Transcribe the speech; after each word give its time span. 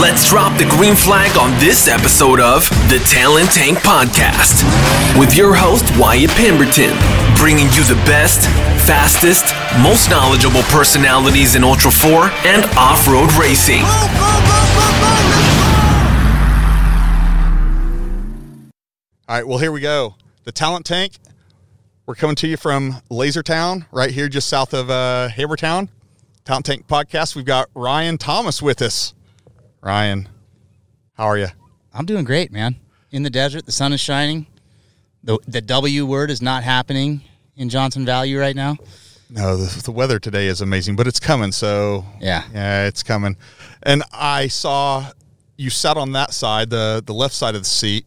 Let's 0.00 0.28
drop 0.28 0.56
the 0.56 0.64
green 0.66 0.94
flag 0.94 1.36
on 1.36 1.50
this 1.58 1.88
episode 1.88 2.38
of 2.38 2.68
the 2.88 3.04
Talent 3.10 3.50
Tank 3.50 3.78
Podcast 3.78 4.62
with 5.18 5.36
your 5.36 5.56
host, 5.56 5.84
Wyatt 5.98 6.30
Pemberton, 6.30 6.96
bringing 7.36 7.66
you 7.72 7.82
the 7.82 8.00
best, 8.06 8.46
fastest, 8.86 9.52
most 9.82 10.08
knowledgeable 10.08 10.62
personalities 10.70 11.56
in 11.56 11.64
Ultra 11.64 11.90
4 11.90 12.30
and 12.46 12.64
off 12.76 13.08
road 13.08 13.32
racing. 13.32 13.82
All 19.28 19.34
right, 19.34 19.46
well, 19.46 19.58
here 19.58 19.72
we 19.72 19.80
go. 19.80 20.14
The 20.44 20.52
Talent 20.52 20.86
Tank. 20.86 21.14
We're 22.06 22.14
coming 22.14 22.36
to 22.36 22.46
you 22.46 22.56
from 22.56 23.02
Lasertown, 23.10 23.86
right 23.90 24.12
here 24.12 24.28
just 24.28 24.48
south 24.48 24.72
of 24.74 24.90
uh, 24.90 25.28
Hammertown. 25.32 25.88
Talent 26.44 26.66
Tank 26.66 26.86
podcast. 26.86 27.34
We've 27.34 27.44
got 27.44 27.68
Ryan 27.74 28.16
Thomas 28.16 28.62
with 28.62 28.80
us. 28.80 29.12
Ryan, 29.80 30.28
how 31.14 31.24
are 31.26 31.38
you? 31.38 31.48
I'm 31.92 32.06
doing 32.06 32.24
great, 32.24 32.52
man. 32.52 32.76
In 33.10 33.22
the 33.22 33.30
desert, 33.30 33.66
the 33.66 33.72
sun 33.72 33.92
is 33.92 34.00
shining. 34.00 34.46
The 35.24 35.38
the 35.46 35.60
W 35.60 36.06
word 36.06 36.30
is 36.30 36.42
not 36.42 36.62
happening 36.62 37.22
in 37.56 37.68
Johnson 37.68 38.04
Valley 38.04 38.34
right 38.34 38.54
now. 38.56 38.76
No, 39.30 39.56
the, 39.56 39.82
the 39.82 39.90
weather 39.92 40.18
today 40.18 40.46
is 40.46 40.60
amazing, 40.60 40.96
but 40.96 41.06
it's 41.06 41.20
coming. 41.20 41.52
So 41.52 42.04
Yeah. 42.20 42.44
yeah, 42.52 42.86
it's 42.86 43.02
coming. 43.02 43.36
And 43.82 44.02
I 44.12 44.48
saw 44.48 45.10
you 45.56 45.70
sat 45.70 45.96
on 45.96 46.12
that 46.12 46.32
side, 46.32 46.70
the 46.70 47.02
the 47.04 47.14
left 47.14 47.34
side 47.34 47.54
of 47.54 47.62
the 47.62 47.68
seat, 47.68 48.06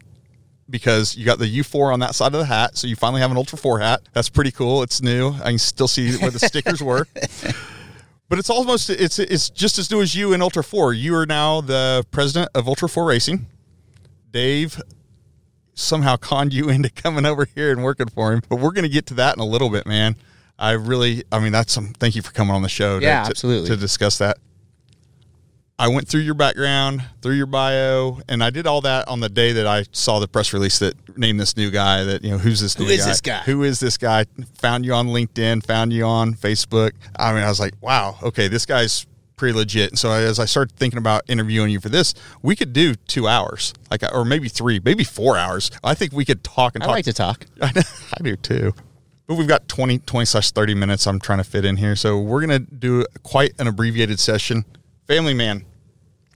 because 0.70 1.16
you 1.16 1.24
got 1.24 1.38
the 1.38 1.58
U4 1.60 1.92
on 1.92 2.00
that 2.00 2.14
side 2.14 2.32
of 2.34 2.40
the 2.40 2.46
hat. 2.46 2.76
So 2.76 2.86
you 2.86 2.96
finally 2.96 3.20
have 3.20 3.30
an 3.30 3.36
Ultra 3.36 3.58
4 3.58 3.78
hat. 3.80 4.02
That's 4.12 4.28
pretty 4.28 4.50
cool. 4.52 4.82
It's 4.82 5.02
new. 5.02 5.32
I 5.42 5.50
can 5.50 5.58
still 5.58 5.88
see 5.88 6.16
where 6.16 6.30
the 6.30 6.38
stickers 6.48 6.82
were. 6.82 7.06
But 8.32 8.38
it's 8.38 8.48
almost 8.48 8.88
it's 8.88 9.18
it's 9.18 9.50
just 9.50 9.78
as 9.78 9.90
new 9.90 10.00
as 10.00 10.14
you 10.14 10.32
in 10.32 10.40
Ultra 10.40 10.64
4. 10.64 10.94
You 10.94 11.14
are 11.16 11.26
now 11.26 11.60
the 11.60 12.02
president 12.12 12.50
of 12.54 12.66
Ultra 12.66 12.88
4 12.88 13.04
Racing. 13.04 13.44
Dave 14.30 14.80
somehow 15.74 16.16
conned 16.16 16.54
you 16.54 16.68
into 16.70 16.88
coming 16.88 17.26
over 17.26 17.44
here 17.54 17.70
and 17.72 17.84
working 17.84 18.08
for 18.08 18.32
him. 18.32 18.40
But 18.48 18.56
we're 18.56 18.70
going 18.72 18.84
to 18.84 18.88
get 18.88 19.04
to 19.08 19.14
that 19.16 19.36
in 19.36 19.42
a 19.42 19.44
little 19.44 19.68
bit, 19.68 19.86
man. 19.86 20.16
I 20.58 20.70
really, 20.70 21.24
I 21.30 21.40
mean, 21.40 21.52
that's 21.52 21.74
some. 21.74 21.88
Thank 21.88 22.16
you 22.16 22.22
for 22.22 22.32
coming 22.32 22.54
on 22.54 22.62
the 22.62 22.70
show. 22.70 23.00
to- 23.00 23.04
Yeah, 23.04 23.24
to, 23.24 23.28
absolutely. 23.28 23.68
to 23.68 23.76
discuss 23.76 24.16
that. 24.16 24.38
I 25.82 25.88
went 25.88 26.06
through 26.06 26.20
your 26.20 26.34
background, 26.34 27.02
through 27.22 27.34
your 27.34 27.46
bio, 27.46 28.20
and 28.28 28.44
I 28.44 28.50
did 28.50 28.68
all 28.68 28.82
that 28.82 29.08
on 29.08 29.18
the 29.18 29.28
day 29.28 29.50
that 29.54 29.66
I 29.66 29.84
saw 29.90 30.20
the 30.20 30.28
press 30.28 30.52
release 30.52 30.78
that 30.78 30.94
named 31.18 31.40
this 31.40 31.56
new 31.56 31.72
guy. 31.72 32.04
That 32.04 32.22
you 32.22 32.30
know, 32.30 32.38
who's 32.38 32.60
this? 32.60 32.76
Who 32.76 32.84
new 32.84 32.90
is 32.90 33.04
this 33.04 33.20
guy? 33.20 33.40
Who 33.40 33.64
is 33.64 33.80
this 33.80 33.96
guy? 33.96 34.26
Found 34.58 34.84
you 34.84 34.94
on 34.94 35.08
LinkedIn, 35.08 35.66
found 35.66 35.92
you 35.92 36.04
on 36.04 36.34
Facebook. 36.34 36.92
I 37.16 37.32
mean, 37.32 37.42
I 37.42 37.48
was 37.48 37.58
like, 37.58 37.74
wow, 37.80 38.16
okay, 38.22 38.46
this 38.46 38.64
guy's 38.64 39.08
pretty 39.34 39.58
legit. 39.58 39.90
And 39.90 39.98
so 39.98 40.12
as 40.12 40.38
I 40.38 40.44
started 40.44 40.76
thinking 40.76 40.98
about 40.98 41.22
interviewing 41.26 41.70
you 41.70 41.80
for 41.80 41.88
this, 41.88 42.14
we 42.42 42.54
could 42.54 42.72
do 42.72 42.94
two 42.94 43.26
hours, 43.26 43.74
like, 43.90 44.04
or 44.14 44.24
maybe 44.24 44.48
three, 44.48 44.80
maybe 44.84 45.02
four 45.02 45.36
hours. 45.36 45.72
I 45.82 45.94
think 45.94 46.12
we 46.12 46.24
could 46.24 46.44
talk 46.44 46.76
and 46.76 46.82
talk. 46.84 46.90
I 46.90 46.92
like 46.92 47.06
to 47.06 47.12
talk. 47.12 47.44
I, 47.60 47.72
know, 47.74 47.82
I 48.16 48.22
do 48.22 48.36
too. 48.36 48.72
But 49.26 49.34
we've 49.34 49.48
got 49.48 49.66
20, 49.66 49.98
20 49.98 50.26
slash 50.26 50.52
30 50.52 50.76
minutes 50.76 51.08
I'm 51.08 51.18
trying 51.18 51.38
to 51.38 51.44
fit 51.44 51.64
in 51.64 51.76
here. 51.78 51.96
So 51.96 52.20
we're 52.20 52.46
going 52.46 52.64
to 52.64 52.72
do 52.72 53.04
quite 53.24 53.54
an 53.58 53.66
abbreviated 53.66 54.20
session. 54.20 54.64
Family 55.08 55.34
man, 55.34 55.64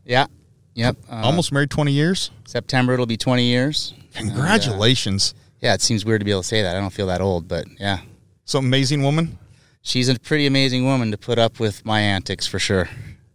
Yeah. 0.07 0.27
Yep. 0.75 0.97
Uh, 1.11 1.23
almost 1.25 1.53
married 1.53 1.71
20 1.71 1.93
years. 1.93 2.31
September 2.47 2.95
it'll 2.95 3.07
be 3.07 3.17
20 3.17 3.45
years. 3.45 3.93
Congratulations. 4.15 5.35
Yeah, 5.61 5.75
it 5.75 5.83
seems 5.83 6.05
weird 6.05 6.21
to 6.21 6.25
be 6.25 6.31
able 6.31 6.43
to 6.43 6.49
say 6.49 6.63
that. 6.63 6.77
I 6.77 6.81
don't 6.81 6.93
feel 6.93 7.07
that 7.09 7.21
old, 7.21 7.49
but 7.49 7.67
yeah. 7.79 8.01
So 8.45 8.59
amazing 8.59 9.03
woman 9.03 9.39
She's 9.87 10.09
a 10.09 10.19
pretty 10.19 10.47
amazing 10.47 10.85
woman 10.85 11.13
to 11.13 11.17
put 11.17 11.39
up 11.39 11.61
with 11.61 11.87
my 11.87 12.01
antics 12.01 12.45
for 12.45 12.59
sure. 12.59 12.89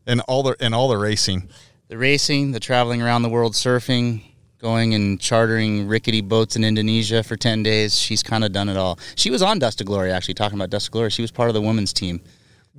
and 0.05 0.19
all 0.27 0.43
the 0.43 0.57
and 0.59 0.75
all 0.75 0.89
the 0.89 0.97
racing. 0.97 1.47
The 1.87 1.97
racing, 1.97 2.51
the 2.51 2.59
traveling 2.59 3.01
around 3.01 3.21
the 3.21 3.29
world 3.29 3.53
surfing, 3.53 4.21
going 4.59 4.93
and 4.93 5.17
chartering 5.17 5.87
rickety 5.87 6.19
boats 6.19 6.57
in 6.57 6.65
Indonesia 6.65 7.23
for 7.23 7.37
10 7.37 7.63
days. 7.63 7.97
She's 7.97 8.21
kind 8.21 8.43
of 8.43 8.51
done 8.51 8.67
it 8.67 8.75
all. 8.75 8.99
She 9.15 9.29
was 9.31 9.41
on 9.41 9.59
Dust 9.59 9.77
to 9.77 9.85
Glory, 9.85 10.11
actually, 10.11 10.33
talking 10.33 10.57
about 10.57 10.69
Dust 10.69 10.87
to 10.87 10.91
Glory. 10.91 11.09
She 11.09 11.21
was 11.21 11.31
part 11.31 11.47
of 11.47 11.53
the 11.53 11.61
women's 11.61 11.93
team. 11.93 12.19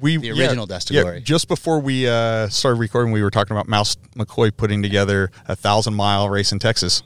We 0.00 0.16
The 0.16 0.30
original 0.30 0.66
Dust 0.66 0.88
to 0.88 0.94
Glory. 0.94 1.20
Just 1.20 1.48
before 1.48 1.78
we 1.78 2.08
uh, 2.08 2.48
started 2.48 2.78
recording, 2.78 3.12
we 3.12 3.22
were 3.22 3.30
talking 3.30 3.54
about 3.56 3.68
Mouse 3.68 3.96
McCoy 4.16 4.56
putting 4.56 4.82
together 4.82 5.30
a 5.46 5.54
thousand 5.54 5.94
mile 5.94 6.28
race 6.28 6.50
in 6.52 6.58
Texas. 6.58 7.02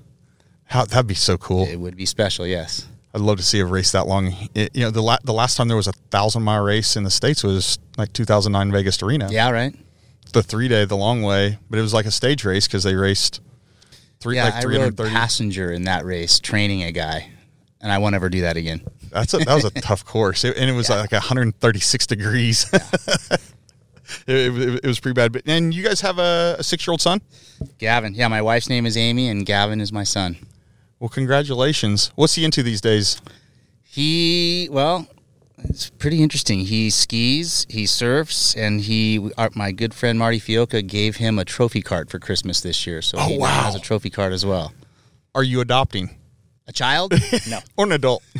How 0.65 0.85
that'd 0.85 1.07
be 1.07 1.15
so 1.15 1.37
cool. 1.37 1.67
It 1.67 1.77
would 1.77 1.97
be 1.97 2.07
special, 2.07 2.47
yes. 2.47 2.87
I'd 3.15 3.21
love 3.23 3.39
to 3.39 3.43
see 3.43 3.61
a 3.61 3.67
race 3.67 3.93
that 3.93 4.07
long. 4.07 4.35
It- 4.55 4.75
you 4.75 4.83
know, 4.83 4.91
the 4.91 5.03
la- 5.03 5.19
the 5.25 5.33
last 5.33 5.57
time 5.57 5.69
there 5.69 5.77
was 5.77 5.87
a 5.89 5.93
thousand 6.11 6.43
mile 6.43 6.63
race 6.63 6.97
in 6.97 7.03
the 7.05 7.11
states 7.11 7.43
was 7.43 7.79
like 7.97 8.13
2009 8.13 8.71
Vegas 8.73 8.97
to 8.99 9.07
Reno. 9.07 9.29
Yeah, 9.31 9.51
right? 9.51 9.75
the 10.33 10.43
three 10.43 10.69
day, 10.69 10.85
the 10.85 10.97
long 10.97 11.23
way, 11.23 11.57
but 11.71 11.79
it 11.79 11.83
was 11.83 11.95
like 11.95 12.05
a 12.05 12.11
stage 12.11 12.45
race 12.45 12.67
because 12.67 12.83
they 12.83 12.95
raced 12.95 13.41
three 14.21 14.37
Yeah, 14.37 14.45
like 14.45 14.55
I 14.55 14.57
rode 14.59 14.73
330. 14.97 15.11
passenger 15.15 15.73
in 15.73 15.85
that 15.85 16.05
race, 16.05 16.41
training 16.41 16.83
a 16.83 16.93
guy, 16.93 17.31
and 17.81 17.91
I 17.91 17.99
won't 17.99 18.15
ever 18.15 18.29
do 18.29 18.43
that 18.43 18.57
again. 18.59 18.83
That's 19.11 19.35
a, 19.35 19.39
that 19.39 19.55
was 19.55 19.65
a 19.65 19.71
tough 19.83 20.05
course, 20.05 20.45
It- 20.45 20.57
and 20.57 20.69
it 20.71 20.75
was 20.75 20.89
like 20.91 21.13
136 21.13 22.07
degrees. 22.07 22.71
it, 22.73 23.41
it- 24.27 24.81
it 24.85 24.87
was 24.87 25.01
pretty 25.01 25.15
bad. 25.15 25.33
But 25.33 25.43
and 25.47 25.75
you 25.75 25.83
guys 25.83 26.01
have 26.01 26.19
a, 26.19 26.57
a 26.59 26.63
six 26.63 26.87
year 26.87 26.93
old 26.93 27.01
son. 27.01 27.21
Gavin, 27.79 28.15
yeah, 28.15 28.29
my 28.29 28.43
wife's 28.43 28.69
name 28.69 28.87
is 28.87 28.97
Amy, 28.97 29.29
and 29.29 29.45
Gavin 29.47 29.81
is 29.81 29.93
my 29.93 30.05
son. 30.05 30.37
Well, 30.99 31.09
congratulations. 31.09 32.11
What's 32.15 32.35
he 32.35 32.45
into 32.45 32.63
these 32.63 32.81
days? 32.81 33.21
He, 33.83 34.69
well, 34.71 35.07
it's 35.59 35.89
pretty 35.91 36.23
interesting. 36.23 36.61
He 36.61 36.91
skis, 36.91 37.67
he 37.69 37.87
surfs, 37.87 38.55
and 38.55 38.81
he, 38.83 39.31
our, 39.39 39.51
my 39.55 39.73
good 39.73 39.95
friend 39.95 40.19
Marty 40.19 40.39
Fiolka 40.41 40.87
gave 40.87 41.17
him 41.17 41.39
a 41.39 41.45
trophy 41.45 41.81
cart 41.83 42.11
for 42.11 42.19
Christmas 42.19 42.61
this 42.61 42.87
year. 42.87 43.01
So 43.03 43.19
Oh, 43.19 43.29
he 43.29 43.39
wow. 43.39 43.63
has 43.65 43.75
a 43.75 43.79
trophy 43.81 44.11
cart 44.11 44.33
as 44.33 44.45
well. 44.45 44.73
Are 45.35 45.43
you 45.43 45.61
adopting 45.61 46.17
A 46.69 46.73
child? 46.73 47.15
no, 47.49 47.61
or 47.77 47.87
an 47.87 47.93
adult? 47.93 48.23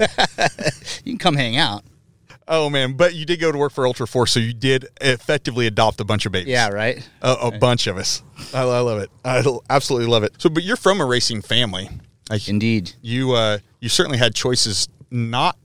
you 1.05 1.13
can 1.13 1.19
come 1.19 1.37
hang 1.37 1.57
out. 1.57 1.85
oh 2.49 2.69
man, 2.71 2.95
but 2.95 3.15
you 3.15 3.25
did 3.25 3.41
go 3.41 3.53
to 3.53 3.59
work 3.59 3.73
for 3.73 3.87
Ultra 3.87 4.07
Four, 4.07 4.27
so 4.27 4.41
you 4.41 4.53
did 4.53 4.87
effectively 5.01 5.67
adopt 5.67 6.01
a 6.01 6.05
bunch 6.05 6.27
of 6.27 6.33
babies. 6.33 6.49
Yeah, 6.49 6.69
right. 6.69 7.09
a, 7.23 7.33
a 7.35 7.59
bunch 7.59 7.87
of 7.87 7.97
us. 7.97 8.23
I, 8.53 8.63
I 8.63 8.81
love 8.81 8.99
it. 8.99 9.11
I 9.25 9.45
absolutely 9.71 10.09
love 10.09 10.23
it. 10.25 10.35
So, 10.39 10.49
but 10.49 10.63
you're 10.65 10.77
from 10.77 11.01
a 11.01 11.07
racing 11.07 11.43
family. 11.43 11.89
Like, 12.29 12.49
Indeed. 12.49 12.93
you 13.03 13.33
uh, 13.33 13.59
you 13.81 13.89
certainly 13.89 14.19
had 14.19 14.35
choices 14.35 14.89
not 15.11 15.57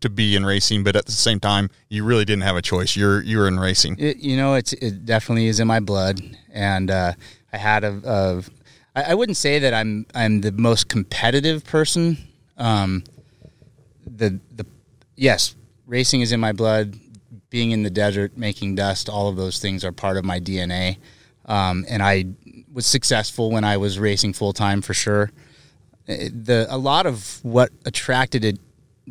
to 0.00 0.10
be 0.10 0.36
in 0.36 0.44
racing, 0.44 0.84
but 0.84 0.96
at 0.96 1.06
the 1.06 1.12
same 1.12 1.40
time, 1.40 1.70
you 1.88 2.04
really 2.04 2.26
didn't 2.26 2.42
have 2.42 2.56
a 2.56 2.62
choice. 2.62 2.94
You're 2.94 3.22
you 3.22 3.38
were 3.38 3.48
in 3.48 3.58
racing. 3.58 3.96
It, 3.98 4.18
you 4.18 4.36
know, 4.36 4.54
it's 4.54 4.74
it 4.74 5.06
definitely 5.06 5.46
is 5.46 5.60
in 5.60 5.66
my 5.66 5.80
blood, 5.80 6.20
and 6.52 6.90
uh, 6.90 7.14
I 7.52 7.56
had 7.56 7.84
a, 7.84 8.00
a 8.04 8.42
I, 8.94 9.02
I 9.02 9.14
wouldn't 9.14 9.36
say 9.36 9.58
that 9.60 9.74
I'm 9.74 10.06
I'm 10.14 10.40
the 10.40 10.52
most 10.52 10.88
competitive 10.88 11.64
person. 11.64 12.18
Um, 12.56 13.04
the 14.06 14.38
the 14.54 14.66
yes, 15.16 15.54
racing 15.86 16.20
is 16.20 16.32
in 16.32 16.40
my 16.40 16.52
blood. 16.52 16.96
Being 17.50 17.70
in 17.70 17.84
the 17.84 17.90
desert, 17.90 18.36
making 18.36 18.74
dust, 18.74 19.08
all 19.08 19.28
of 19.28 19.36
those 19.36 19.60
things 19.60 19.84
are 19.84 19.92
part 19.92 20.16
of 20.16 20.24
my 20.24 20.40
DNA. 20.40 20.96
Um, 21.46 21.84
and 21.88 22.02
I 22.02 22.24
was 22.72 22.84
successful 22.84 23.52
when 23.52 23.62
I 23.62 23.76
was 23.76 23.96
racing 23.98 24.32
full 24.32 24.52
time 24.52 24.82
for 24.82 24.92
sure. 24.92 25.30
The 26.06 26.66
a 26.68 26.76
lot 26.76 27.06
of 27.06 27.38
what 27.44 27.70
attracted 27.84 28.44
it 28.44 28.58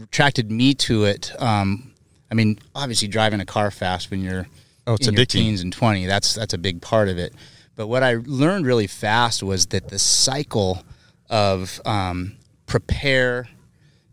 attracted 0.02 0.52
me 0.52 0.74
to 0.74 1.06
it. 1.06 1.32
Um, 1.42 1.94
I 2.30 2.36
mean, 2.36 2.60
obviously 2.76 3.08
driving 3.08 3.40
a 3.40 3.46
car 3.46 3.72
fast 3.72 4.12
when 4.12 4.22
you're 4.22 4.48
Oh, 4.86 4.96
it's 4.96 5.08
in 5.08 5.14
your 5.14 5.24
addicting. 5.24 5.30
teens 5.30 5.62
and 5.62 5.72
twenty. 5.72 6.06
That's 6.06 6.34
that's 6.34 6.54
a 6.54 6.58
big 6.58 6.82
part 6.82 7.08
of 7.08 7.18
it. 7.18 7.34
But 7.76 7.88
what 7.88 8.04
I 8.04 8.18
learned 8.26 8.66
really 8.66 8.88
fast 8.88 9.42
was 9.42 9.68
that 9.68 9.90
the 9.90 10.00
cycle 10.00 10.84
of 11.30 11.82
um, 11.86 12.38
prepare 12.66 13.48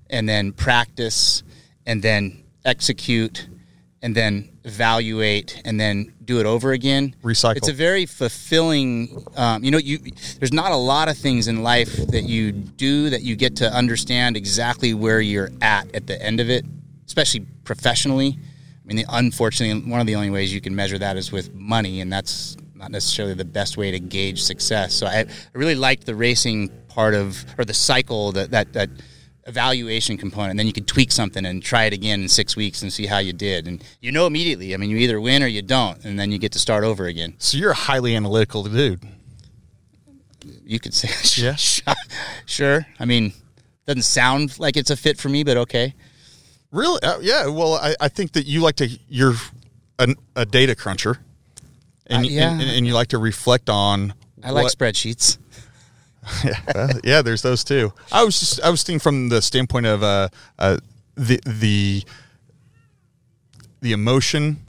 and 0.08 0.28
then 0.28 0.52
practice 0.52 1.42
and 1.86 2.02
then 2.02 2.42
execute 2.64 3.48
and 4.02 4.14
then 4.14 4.48
evaluate 4.64 5.60
and 5.64 5.78
then 5.78 6.12
do 6.24 6.40
it 6.40 6.46
over 6.46 6.72
again. 6.72 7.14
Recycle. 7.22 7.56
It's 7.56 7.68
a 7.68 7.72
very 7.72 8.06
fulfilling. 8.06 9.24
Um, 9.36 9.64
you 9.64 9.70
know, 9.70 9.78
you 9.78 9.98
there's 10.38 10.52
not 10.52 10.72
a 10.72 10.76
lot 10.76 11.08
of 11.08 11.18
things 11.18 11.48
in 11.48 11.62
life 11.62 11.94
that 12.08 12.22
you 12.22 12.52
do 12.52 13.10
that 13.10 13.22
you 13.22 13.36
get 13.36 13.56
to 13.56 13.70
understand 13.70 14.36
exactly 14.36 14.94
where 14.94 15.20
you're 15.20 15.50
at 15.60 15.94
at 15.94 16.06
the 16.06 16.20
end 16.22 16.40
of 16.40 16.48
it, 16.48 16.64
especially 17.06 17.46
professionally. 17.64 18.38
I 18.38 18.86
mean, 18.86 18.96
the, 18.96 19.04
unfortunately, 19.08 19.90
one 19.90 20.00
of 20.00 20.06
the 20.06 20.16
only 20.16 20.30
ways 20.30 20.52
you 20.52 20.60
can 20.60 20.74
measure 20.74 20.98
that 20.98 21.16
is 21.16 21.30
with 21.30 21.54
money, 21.54 22.00
and 22.00 22.12
that's 22.12 22.56
not 22.80 22.90
necessarily 22.90 23.34
the 23.34 23.44
best 23.44 23.76
way 23.76 23.90
to 23.90 24.00
gauge 24.00 24.42
success. 24.42 24.94
So 24.94 25.06
I, 25.06 25.20
I 25.20 25.26
really 25.52 25.74
liked 25.74 26.06
the 26.06 26.14
racing 26.14 26.70
part 26.88 27.14
of 27.14 27.44
or 27.58 27.64
the 27.64 27.74
cycle 27.74 28.32
that 28.32 28.50
that 28.50 28.72
that 28.72 28.90
evaluation 29.46 30.16
component. 30.16 30.50
And 30.50 30.58
then 30.58 30.66
you 30.66 30.72
could 30.72 30.86
tweak 30.86 31.12
something 31.12 31.44
and 31.44 31.62
try 31.62 31.84
it 31.84 31.92
again 31.92 32.22
in 32.22 32.28
six 32.28 32.56
weeks 32.56 32.82
and 32.82 32.92
see 32.92 33.06
how 33.06 33.18
you 33.18 33.32
did. 33.32 33.66
And 33.66 33.84
you 34.00 34.12
know 34.12 34.26
immediately. 34.26 34.74
I 34.74 34.76
mean, 34.78 34.90
you 34.90 34.96
either 34.98 35.20
win 35.20 35.42
or 35.42 35.46
you 35.46 35.62
don't, 35.62 36.02
and 36.04 36.18
then 36.18 36.32
you 36.32 36.38
get 36.38 36.52
to 36.52 36.58
start 36.58 36.84
over 36.84 37.06
again. 37.06 37.34
So 37.38 37.58
you're 37.58 37.72
a 37.72 37.74
highly 37.74 38.16
analytical 38.16 38.64
dude. 38.64 39.02
You 40.64 40.80
could 40.80 40.94
say, 40.94 41.08
Yeah. 41.42 41.56
sure. 42.46 42.86
I 42.98 43.04
mean, 43.04 43.32
doesn't 43.86 44.02
sound 44.02 44.58
like 44.58 44.76
it's 44.76 44.90
a 44.90 44.96
fit 44.96 45.18
for 45.18 45.28
me, 45.28 45.42
but 45.44 45.56
okay. 45.56 45.94
Really? 46.70 47.02
Uh, 47.02 47.18
yeah. 47.20 47.46
Well, 47.46 47.74
I, 47.74 47.94
I 48.00 48.08
think 48.08 48.32
that 48.32 48.46
you 48.46 48.60
like 48.60 48.76
to. 48.76 48.88
You're 49.08 49.34
a, 49.98 50.14
a 50.36 50.46
data 50.46 50.74
cruncher, 50.74 51.18
and, 52.10 52.24
Uh, 52.24 52.28
yeah. 52.28 52.50
and 52.52 52.62
and 52.62 52.86
you 52.86 52.92
like 52.94 53.08
to 53.08 53.18
reflect 53.18 53.70
on 53.70 54.14
I 54.42 54.50
like 54.50 54.64
what- 54.64 54.76
spreadsheets. 54.76 55.38
yeah, 56.44 56.88
yeah, 57.02 57.22
there's 57.22 57.40
those 57.42 57.64
too. 57.64 57.92
I 58.12 58.24
was 58.24 58.38
just 58.38 58.60
I 58.62 58.68
was 58.68 58.82
thinking 58.82 59.00
from 59.00 59.30
the 59.30 59.40
standpoint 59.40 59.86
of 59.86 60.02
uh, 60.02 60.28
uh, 60.58 60.76
the 61.16 61.40
the 61.46 62.04
the 63.80 63.92
emotion 63.92 64.66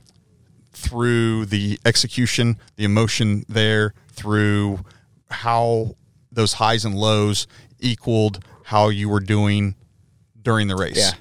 through 0.74 1.46
the 1.48 1.80
execution, 1.86 2.58
the 2.78 2.86
emotion 2.86 3.46
there 3.50 3.94
through 4.10 4.80
how 5.30 5.96
those 6.32 6.54
highs 6.54 6.86
and 6.86 6.96
lows 6.96 7.48
equaled 7.80 8.44
how 8.64 8.90
you 8.90 9.10
were 9.10 9.20
doing 9.20 9.76
during 10.42 10.68
the 10.68 10.76
race 10.76 10.98
Yeah. 10.98 11.12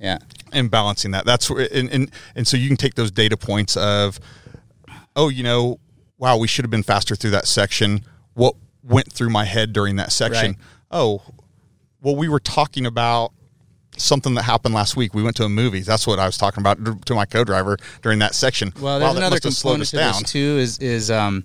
Yeah. 0.00 0.18
and 0.52 0.70
balancing 0.70 1.10
that. 1.12 1.26
That's 1.26 1.50
where, 1.50 1.68
and, 1.72 1.90
and 1.90 2.10
and 2.34 2.46
so 2.48 2.56
you 2.56 2.68
can 2.68 2.76
take 2.78 2.94
those 2.94 3.10
data 3.10 3.36
points 3.36 3.76
of, 3.76 4.18
oh, 5.16 5.28
you 5.28 5.42
know, 5.42 5.78
wow, 6.18 6.36
we 6.36 6.46
should 6.48 6.64
have 6.64 6.70
been 6.70 6.82
faster 6.82 7.16
through 7.16 7.30
that 7.30 7.46
section. 7.46 8.04
What 8.34 8.54
went 8.82 9.12
through 9.12 9.30
my 9.30 9.44
head 9.44 9.72
during 9.72 9.96
that 9.96 10.12
section? 10.12 10.52
Right. 10.52 10.56
Oh, 10.90 11.22
well, 12.02 12.16
we 12.16 12.28
were 12.28 12.40
talking 12.40 12.86
about 12.86 13.32
something 13.96 14.34
that 14.34 14.42
happened 14.42 14.74
last 14.74 14.96
week. 14.96 15.14
We 15.14 15.22
went 15.22 15.36
to 15.36 15.44
a 15.44 15.48
movie. 15.48 15.80
That's 15.80 16.06
what 16.06 16.18
I 16.18 16.26
was 16.26 16.38
talking 16.38 16.62
about 16.62 17.06
to 17.06 17.14
my 17.14 17.26
co-driver 17.26 17.76
during 18.02 18.18
that 18.20 18.34
section. 18.34 18.72
Well, 18.80 18.98
there's 18.98 19.12
that 19.12 19.18
another 19.18 19.34
must 19.34 19.44
have 19.44 19.54
slowed 19.54 19.72
component 19.74 19.82
us 19.82 19.90
to 19.90 19.96
down. 19.96 20.22
this 20.22 20.32
too. 20.32 20.38
Is 20.58 20.78
is 20.78 21.10
um, 21.10 21.44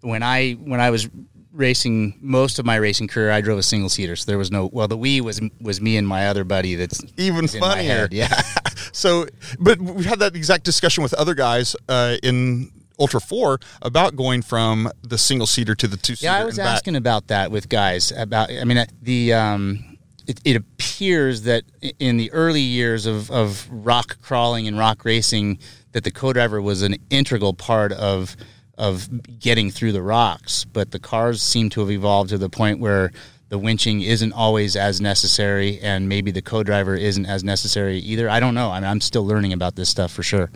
when 0.00 0.22
I 0.22 0.52
when 0.52 0.80
I 0.80 0.90
was 0.90 1.08
racing 1.52 2.16
most 2.20 2.58
of 2.58 2.64
my 2.64 2.76
racing 2.76 3.08
career, 3.08 3.30
I 3.30 3.40
drove 3.40 3.58
a 3.58 3.62
single 3.62 3.88
seater. 3.88 4.16
So 4.16 4.26
there 4.26 4.38
was 4.38 4.50
no 4.50 4.70
well, 4.72 4.88
the 4.88 4.96
we 4.96 5.20
was 5.20 5.40
was 5.60 5.80
me 5.80 5.96
and 5.96 6.06
my 6.06 6.28
other 6.28 6.44
buddy. 6.44 6.74
That's 6.74 7.02
Even 7.16 7.44
is 7.44 7.54
in 7.54 7.60
my 7.60 7.76
funnier. 7.76 7.88
head. 7.88 8.12
Yeah. 8.12 8.40
so, 8.92 9.26
but 9.58 9.80
we've 9.80 10.06
had 10.06 10.20
that 10.20 10.34
exact 10.34 10.64
discussion 10.64 11.02
with 11.02 11.14
other 11.14 11.34
guys 11.34 11.76
uh, 11.88 12.16
in 12.22 12.72
Ultra 13.00 13.20
Four 13.20 13.58
about 13.82 14.14
going 14.14 14.42
from 14.42 14.90
the 15.02 15.18
single 15.18 15.46
seater 15.46 15.74
to 15.74 15.88
the 15.88 15.96
two 15.96 16.14
seater. 16.14 16.32
Yeah, 16.32 16.38
I 16.38 16.44
was 16.44 16.58
asking 16.58 16.96
about 16.96 17.28
that 17.28 17.50
with 17.50 17.68
guys. 17.68 18.12
About, 18.14 18.50
I 18.52 18.64
mean, 18.64 18.78
uh, 18.78 18.86
the 19.00 19.32
um, 19.32 19.98
it, 20.26 20.40
it 20.44 20.56
appears 20.56 21.42
that 21.42 21.64
in 21.98 22.18
the 22.18 22.30
early 22.32 22.60
years 22.60 23.06
of 23.06 23.30
of 23.30 23.66
rock 23.70 24.20
crawling 24.20 24.68
and 24.68 24.78
rock 24.78 25.04
racing, 25.04 25.58
that 25.92 26.04
the 26.04 26.10
co-driver 26.10 26.60
was 26.60 26.82
an 26.82 26.96
integral 27.08 27.54
part 27.54 27.92
of 27.92 28.36
of 28.76 29.08
getting 29.38 29.70
through 29.70 29.92
the 29.92 30.02
rocks. 30.02 30.64
But 30.64 30.90
the 30.90 31.00
cars 31.00 31.42
seem 31.42 31.70
to 31.70 31.80
have 31.80 31.90
evolved 31.90 32.30
to 32.30 32.38
the 32.38 32.50
point 32.50 32.80
where 32.80 33.12
the 33.48 33.58
winching 33.58 34.04
isn't 34.04 34.32
always 34.32 34.76
as 34.76 35.00
necessary, 35.00 35.80
and 35.80 36.08
maybe 36.08 36.30
the 36.30 36.42
co-driver 36.42 36.94
isn't 36.94 37.26
as 37.26 37.42
necessary 37.42 37.98
either. 37.98 38.30
I 38.30 38.38
don't 38.38 38.54
know. 38.54 38.70
I 38.70 38.80
mean, 38.80 38.88
I'm 38.88 39.00
still 39.00 39.26
learning 39.26 39.52
about 39.52 39.74
this 39.74 39.88
stuff 39.88 40.12
for 40.12 40.22
sure. 40.22 40.50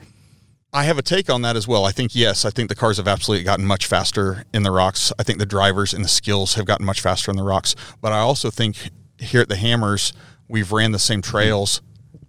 I 0.74 0.82
have 0.84 0.98
a 0.98 1.02
take 1.02 1.30
on 1.30 1.42
that 1.42 1.54
as 1.54 1.68
well. 1.68 1.84
I 1.84 1.92
think 1.92 2.14
yes, 2.16 2.44
I 2.44 2.50
think 2.50 2.68
the 2.68 2.74
cars 2.74 2.96
have 2.96 3.06
absolutely 3.06 3.44
gotten 3.44 3.64
much 3.64 3.86
faster 3.86 4.44
in 4.52 4.64
the 4.64 4.72
rocks. 4.72 5.12
I 5.18 5.22
think 5.22 5.38
the 5.38 5.46
drivers 5.46 5.94
and 5.94 6.04
the 6.04 6.08
skills 6.08 6.54
have 6.54 6.66
gotten 6.66 6.84
much 6.84 7.00
faster 7.00 7.30
in 7.30 7.36
the 7.36 7.44
rocks. 7.44 7.76
But 8.00 8.12
I 8.12 8.18
also 8.18 8.50
think 8.50 8.90
here 9.18 9.40
at 9.40 9.48
the 9.48 9.56
Hammers, 9.56 10.12
we've 10.48 10.72
ran 10.72 10.90
the 10.90 10.98
same 10.98 11.22
trails 11.22 11.80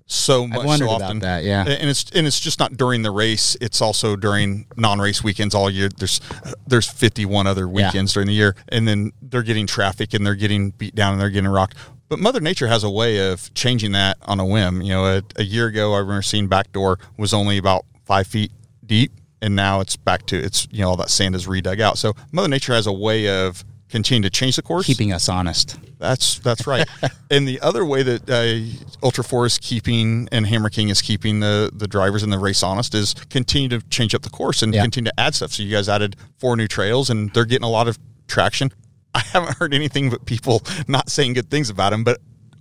so 0.05 0.45
much 0.45 0.77
so 0.77 0.87
often. 0.89 1.17
that, 1.19 1.43
yeah. 1.43 1.65
and 1.67 1.89
it's 1.89 2.05
and 2.11 2.27
it's 2.27 2.39
just 2.39 2.59
not 2.59 2.77
during 2.77 3.01
the 3.01 3.09
race. 3.09 3.57
It's 3.59 3.81
also 3.81 4.15
during 4.15 4.67
non-race 4.77 5.23
weekends 5.23 5.55
all 5.55 5.67
year. 5.67 5.89
There's 5.89 6.21
there's 6.67 6.87
51 6.87 7.47
other 7.47 7.61
Yeah. 7.61 7.87
weekends 7.87 8.13
during 8.13 8.27
the 8.27 8.35
year, 8.35 8.55
and 8.69 8.87
then 8.87 9.11
they're 9.23 9.41
getting 9.41 9.65
traffic 9.65 10.13
and 10.13 10.23
they're 10.23 10.35
getting 10.35 10.69
beat 10.69 10.93
down 10.93 11.13
and 11.13 11.21
they're 11.21 11.31
getting 11.31 11.49
rocked. 11.49 11.75
But 12.07 12.19
Mother 12.19 12.39
Nature 12.39 12.67
has 12.67 12.83
a 12.83 12.89
way 12.91 13.31
of 13.31 13.51
changing 13.55 13.93
that 13.93 14.17
on 14.21 14.39
a 14.39 14.45
whim. 14.45 14.83
You 14.83 14.89
know, 14.89 15.05
a, 15.05 15.23
a 15.37 15.43
year 15.43 15.65
ago, 15.65 15.95
I 15.95 15.97
remember 15.97 16.21
seeing 16.21 16.47
backdoor 16.47 16.99
was 17.17 17.33
only 17.33 17.57
about 17.57 17.83
five 18.05 18.27
feet 18.27 18.51
deep, 18.85 19.11
and 19.41 19.55
now 19.55 19.79
it's 19.81 19.95
back 19.95 20.25
to 20.27 20.37
it's 20.37 20.67
you 20.71 20.81
know 20.81 20.89
all 20.89 20.97
that 20.97 21.09
sand 21.09 21.35
is 21.35 21.47
redug 21.47 21.79
out. 21.81 21.97
So 21.97 22.13
Mother 22.31 22.47
Nature 22.47 22.73
has 22.73 22.87
a 22.87 22.93
way 22.93 23.27
of 23.45 23.63
continuing 23.89 24.23
to 24.23 24.29
change 24.29 24.55
the 24.55 24.61
course. 24.61 24.85
Keeping 24.87 25.13
us 25.13 25.29
honest. 25.29 25.77
That's 25.99 26.39
that's 26.39 26.67
right. 26.67 26.87
and 27.31 27.47
the 27.47 27.59
other 27.61 27.85
way 27.85 28.03
that 28.03 28.29
uh, 28.29 29.05
Ultra 29.05 29.23
Four 29.23 29.45
is 29.45 29.57
keeping 29.57 30.27
and 30.31 30.45
Hammer 30.45 30.69
King 30.69 30.89
is 30.89 31.01
keeping 31.01 31.39
the 31.39 31.71
the 31.73 31.87
drivers 31.87 32.21
and 32.23 32.31
the 32.33 32.39
race 32.39 32.63
honest 32.63 32.93
is 32.93 33.13
continue 33.29 33.69
to 33.69 33.81
change 33.89 34.13
up 34.15 34.21
the 34.21 34.29
course 34.29 34.61
and 34.61 34.73
Yeah. 34.73 34.81
continue 34.81 35.11
to 35.11 35.19
add 35.19 35.35
stuff. 35.35 35.51
So 35.53 35.63
you 35.63 35.71
guys 35.71 35.87
added 35.87 36.15
four 36.39 36.55
new 36.57 36.67
trails 36.67 37.09
and 37.09 37.31
they're 37.33 37.45
getting 37.45 37.65
a 37.65 37.69
lot 37.69 37.87
of 37.87 37.97
traction. 38.27 38.71
I 39.13 39.19
haven't 39.19 39.57
heard 39.57 39.73
anything 39.73 40.09
but 40.09 40.25
people 40.25 40.61
not 40.87 41.09
saying 41.09 41.33
good 41.33 41.49
things 41.49 41.69
about 41.69 41.91
them, 41.91 42.03
but 42.03 42.19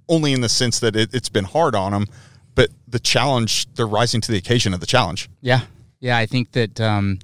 only 0.08 0.32
in 0.34 0.40
the 0.42 0.48
sense 0.48 0.78
that 0.80 0.94
it, 0.94 1.12
it's 1.14 1.28
been 1.30 1.44
hard 1.46 1.74
on 1.74 1.90
them. 1.92 2.06
But 2.54 2.70
the 2.86 2.98
challenge, 2.98 3.66
they're 3.74 3.86
rising 3.86 4.20
to 4.22 4.32
the 4.32 4.38
occasion 4.38 4.74
of 4.74 4.80
the 4.80 4.86
challenge. 4.86 5.28
Yeah, 5.40 5.62
yeah. 6.00 6.16
I 6.16 6.26
think 6.26 6.52
that 6.52 6.80
um, 6.80 7.18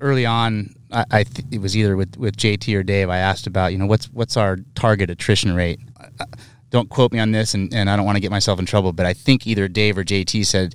early 0.00 0.26
on, 0.26 0.74
I, 0.92 1.04
I 1.10 1.22
th- 1.24 1.46
it 1.50 1.60
was 1.60 1.76
either 1.76 1.96
with, 1.96 2.16
with 2.16 2.36
JT 2.36 2.74
or 2.74 2.82
Dave. 2.82 3.08
I 3.08 3.18
asked 3.18 3.46
about 3.46 3.72
you 3.72 3.78
know 3.78 3.86
what's 3.86 4.06
what's 4.06 4.36
our 4.36 4.58
target 4.74 5.10
attrition 5.10 5.54
rate. 5.54 5.80
Uh, 5.98 6.24
Don't 6.70 6.90
quote 6.90 7.12
me 7.12 7.18
on 7.18 7.30
this, 7.32 7.54
and, 7.54 7.72
and 7.72 7.88
I 7.88 7.96
don't 7.96 8.04
want 8.04 8.16
to 8.16 8.20
get 8.20 8.30
myself 8.30 8.58
in 8.58 8.66
trouble. 8.66 8.92
But 8.92 9.06
I 9.06 9.14
think 9.14 9.46
either 9.46 9.68
Dave 9.68 9.96
or 9.96 10.04
JT 10.04 10.44
said, 10.44 10.74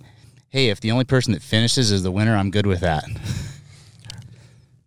"Hey, 0.49 0.69
if 0.69 0.79
the 0.79 0.89
only 0.91 1.05
person 1.05 1.33
that 1.33 1.43
finishes 1.43 1.91
is 1.91 2.01
the 2.01 2.11
winner, 2.11 2.35
I'm 2.35 2.49
good 2.49 2.65
with 2.65 2.79
that." 2.79 3.03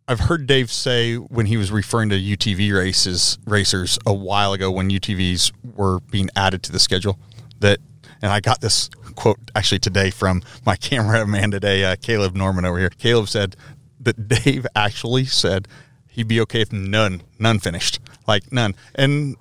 I've 0.08 0.20
heard 0.20 0.46
Dave 0.46 0.70
say 0.70 1.16
when 1.16 1.46
he 1.46 1.56
was 1.56 1.72
referring 1.72 2.10
to 2.10 2.16
UTV 2.16 2.72
races 2.72 3.38
racers 3.44 3.98
a 4.06 4.14
while 4.14 4.52
ago 4.52 4.70
when 4.70 4.88
UTVs 4.88 5.50
were 5.74 5.98
being 5.98 6.28
added 6.36 6.62
to 6.64 6.72
the 6.72 6.78
schedule 6.78 7.18
that 7.58 7.80
and 8.22 8.32
I 8.32 8.40
got 8.40 8.60
this 8.60 8.88
quote 9.14 9.38
actually 9.54 9.78
today 9.78 10.10
from 10.10 10.42
my 10.64 10.76
cameraman 10.88 11.50
today, 11.50 11.84
uh, 11.84 11.96
Caleb 11.96 12.34
Norman 12.34 12.64
over 12.64 12.78
here. 12.78 12.90
Caleb 12.90 13.28
said 13.28 13.56
that 14.00 14.28
Dave 14.28 14.66
actually 14.74 15.24
said 15.24 15.68
he'd 16.08 16.28
be 16.28 16.40
okay 16.42 16.60
if 16.60 16.72
none 16.72 17.22
none 17.38 17.58
finished, 17.58 17.98
like 18.26 18.50
none. 18.52 18.74
And 18.94 19.36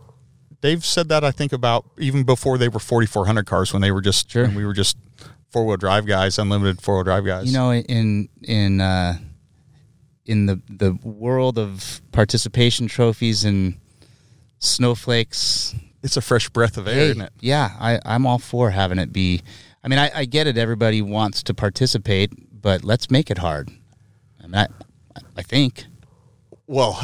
Dave 0.61 0.83
said 0.85 1.09
that 1.09 1.23
I 1.23 1.31
think 1.31 1.53
about 1.53 1.85
even 1.99 2.23
before 2.23 2.57
they 2.57 2.67
were 2.69 2.79
4400 2.79 3.45
cars 3.45 3.71
when 3.73 3.81
they 3.81 3.91
were 3.91 4.01
just 4.01 4.29
Sure. 4.31 4.49
we 4.49 4.65
were 4.65 4.73
just 4.73 4.97
four 5.51 5.65
wheel 5.65 5.77
drive 5.77 6.05
guys, 6.05 6.39
unlimited 6.39 6.81
four 6.81 6.95
wheel 6.95 7.03
drive 7.03 7.25
guys. 7.25 7.45
You 7.47 7.53
know, 7.53 7.71
in 7.73 8.29
in 8.41 8.81
uh, 8.81 9.17
in 10.25 10.47
the 10.47 10.59
the 10.69 10.93
world 11.03 11.59
of 11.59 12.01
participation 12.11 12.87
trophies 12.87 13.45
and 13.45 13.75
snowflakes, 14.59 15.75
it's 16.05 16.15
a 16.15 16.21
fresh 16.21 16.49
breath 16.49 16.77
of 16.77 16.87
air, 16.87 16.93
Hey, 16.93 17.09
isn't 17.09 17.21
it? 17.21 17.33
Yeah, 17.39 17.71
I, 17.79 17.99
I'm 18.05 18.25
all 18.27 18.37
for 18.37 18.69
having 18.69 18.99
it 18.99 19.11
be. 19.11 19.41
I 19.83 19.87
mean, 19.87 19.99
I, 19.99 20.11
I 20.13 20.25
get 20.25 20.45
it. 20.45 20.57
Everybody 20.57 21.01
wants 21.01 21.41
to 21.43 21.53
participate, 21.53 22.31
but 22.61 22.83
let's 22.83 23.09
make 23.09 23.31
it 23.31 23.39
hard. 23.39 23.71
I 24.41 24.47
mean, 24.47 24.55
I, 24.55 24.67
I 25.35 25.41
think. 25.41 25.85
Well, 26.67 27.03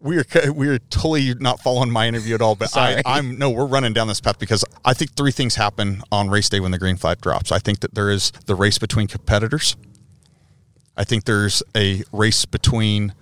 we're 0.00 0.24
we're 0.46 0.78
totally 0.78 1.34
not 1.34 1.60
following 1.60 1.90
my 1.90 2.06
interview 2.06 2.34
at 2.34 2.40
all. 2.40 2.54
But 2.54 2.76
I, 2.76 3.02
I'm 3.04 3.38
no, 3.38 3.50
we're 3.50 3.66
running 3.66 3.92
down 3.92 4.08
this 4.08 4.20
path 4.20 4.38
because 4.38 4.64
I 4.84 4.94
think 4.94 5.14
three 5.14 5.32
things 5.32 5.56
happen 5.56 6.02
on 6.10 6.30
race 6.30 6.48
day 6.48 6.60
when 6.60 6.70
the 6.70 6.78
green 6.78 6.96
flag 6.96 7.20
drops. 7.20 7.52
I 7.52 7.58
think 7.58 7.80
that 7.80 7.94
there 7.94 8.10
is 8.10 8.30
the 8.46 8.54
race 8.54 8.78
between 8.78 9.08
competitors. 9.08 9.76
I 10.96 11.04
think 11.04 11.24
there's 11.24 11.62
a 11.76 12.04
race 12.12 12.44
between 12.44 13.14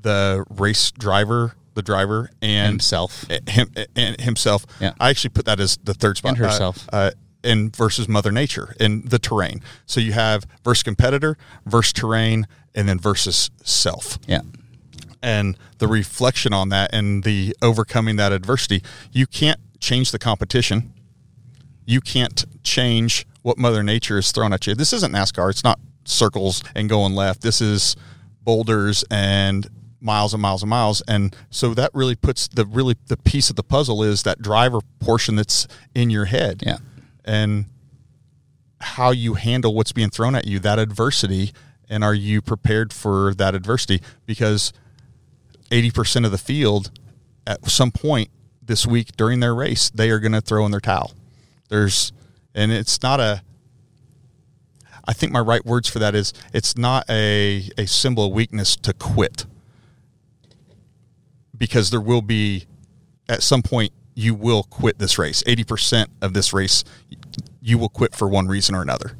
the 0.00 0.44
race 0.50 0.90
driver, 0.90 1.54
the 1.74 1.82
driver, 1.82 2.30
and 2.40 2.68
Himself. 2.74 3.24
him 3.48 3.70
and 3.96 4.20
himself. 4.20 4.64
Yeah. 4.80 4.92
I 5.00 5.10
actually 5.10 5.30
put 5.30 5.44
that 5.46 5.60
as 5.60 5.76
the 5.82 5.94
third 5.94 6.16
spot. 6.16 6.36
And 6.36 6.44
uh, 6.44 6.48
herself. 6.50 6.88
Uh, 6.92 7.10
and 7.42 7.74
versus 7.76 8.08
Mother 8.08 8.32
Nature 8.32 8.74
and 8.80 9.08
the 9.08 9.18
terrain. 9.18 9.60
So 9.86 10.00
you 10.00 10.12
have 10.12 10.46
versus 10.64 10.82
competitor, 10.82 11.36
versus 11.66 11.92
terrain, 11.92 12.46
and 12.74 12.88
then 12.88 12.98
versus 12.98 13.50
self 13.62 14.18
Yeah. 14.26 14.40
and 15.22 15.56
the 15.78 15.86
reflection 15.86 16.52
on 16.54 16.70
that 16.70 16.94
and 16.94 17.22
the 17.24 17.54
overcoming 17.60 18.16
that 18.16 18.32
adversity. 18.32 18.82
You 19.12 19.26
can't 19.26 19.60
change 19.80 20.10
the 20.10 20.18
competition. 20.18 20.92
You 21.84 22.00
can't 22.00 22.46
change 22.64 23.26
what 23.42 23.58
Mother 23.58 23.82
Nature 23.82 24.16
is 24.16 24.32
throwing 24.32 24.54
at 24.54 24.66
you. 24.66 24.74
This 24.74 24.92
isn't 24.94 25.12
NASCAR. 25.12 25.50
It's 25.50 25.62
not 25.64 25.78
circles 26.06 26.62
and 26.74 26.88
going 26.88 27.14
left. 27.14 27.42
This 27.42 27.60
is 27.60 27.94
boulders 28.42 29.04
and 29.10 29.66
miles 30.04 30.34
and 30.34 30.42
miles 30.42 30.62
and 30.62 30.70
miles. 30.70 31.02
And 31.08 31.34
so 31.50 31.74
that 31.74 31.90
really 31.94 32.14
puts 32.14 32.46
the 32.46 32.66
really 32.66 32.96
the 33.06 33.16
piece 33.16 33.50
of 33.50 33.56
the 33.56 33.62
puzzle 33.62 34.02
is 34.02 34.22
that 34.24 34.40
driver 34.40 34.80
portion 35.00 35.36
that's 35.36 35.66
in 35.94 36.10
your 36.10 36.26
head. 36.26 36.62
Yeah. 36.64 36.78
And 37.24 37.66
how 38.80 39.10
you 39.10 39.34
handle 39.34 39.74
what's 39.74 39.92
being 39.92 40.10
thrown 40.10 40.34
at 40.34 40.46
you, 40.46 40.58
that 40.60 40.78
adversity, 40.78 41.52
and 41.88 42.04
are 42.04 42.14
you 42.14 42.42
prepared 42.42 42.92
for 42.92 43.34
that 43.34 43.54
adversity? 43.54 44.02
Because 44.26 44.72
80% 45.70 46.26
of 46.26 46.30
the 46.30 46.38
field 46.38 46.90
at 47.46 47.64
some 47.70 47.90
point 47.90 48.28
this 48.62 48.86
week 48.86 49.16
during 49.16 49.40
their 49.40 49.54
race, 49.54 49.90
they 49.90 50.10
are 50.10 50.18
going 50.18 50.32
to 50.32 50.40
throw 50.40 50.64
in 50.66 50.70
their 50.70 50.80
towel. 50.80 51.12
There's, 51.68 52.12
and 52.54 52.70
it's 52.70 53.02
not 53.02 53.20
a, 53.20 53.42
I 55.06 55.12
think 55.12 55.32
my 55.32 55.40
right 55.40 55.64
words 55.64 55.88
for 55.88 55.98
that 55.98 56.14
is 56.14 56.32
it's 56.52 56.76
not 56.76 57.08
a, 57.10 57.68
a 57.76 57.86
symbol 57.86 58.26
of 58.26 58.32
weakness 58.32 58.76
to 58.76 58.92
quit 58.92 59.46
because 61.64 61.88
there 61.88 62.00
will 62.00 62.20
be, 62.20 62.66
at 63.26 63.42
some 63.42 63.62
point, 63.62 63.90
you 64.14 64.34
will 64.34 64.64
quit 64.64 64.98
this 64.98 65.18
race. 65.18 65.42
80% 65.44 66.08
of 66.20 66.34
this 66.34 66.52
race, 66.52 66.84
you 67.62 67.78
will 67.78 67.88
quit 67.88 68.14
for 68.14 68.28
one 68.28 68.48
reason 68.48 68.74
or 68.74 68.82
another. 68.82 69.12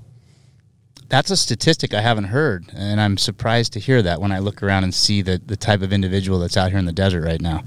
That's 1.09 1.31
a 1.31 1.39
statistic 1.39 1.95
I 1.95 2.03
haven't 2.03 2.25
heard, 2.25 2.67
and 2.77 3.01
I'm 3.01 3.17
surprised 3.17 3.73
to 3.73 3.81
hear 3.81 4.03
that 4.03 4.21
when 4.21 4.31
I 4.31 4.41
look 4.41 4.63
around 4.63 4.85
and 4.85 4.95
see 4.95 5.23
the 5.23 5.41
the 5.45 5.57
type 5.57 5.81
of 5.81 5.91
individual 5.91 6.39
that's 6.39 6.57
out 6.57 6.69
here 6.69 6.79
in 6.79 6.85
the 6.85 6.93
desert 6.93 7.25
right 7.25 7.41
now. 7.41 7.63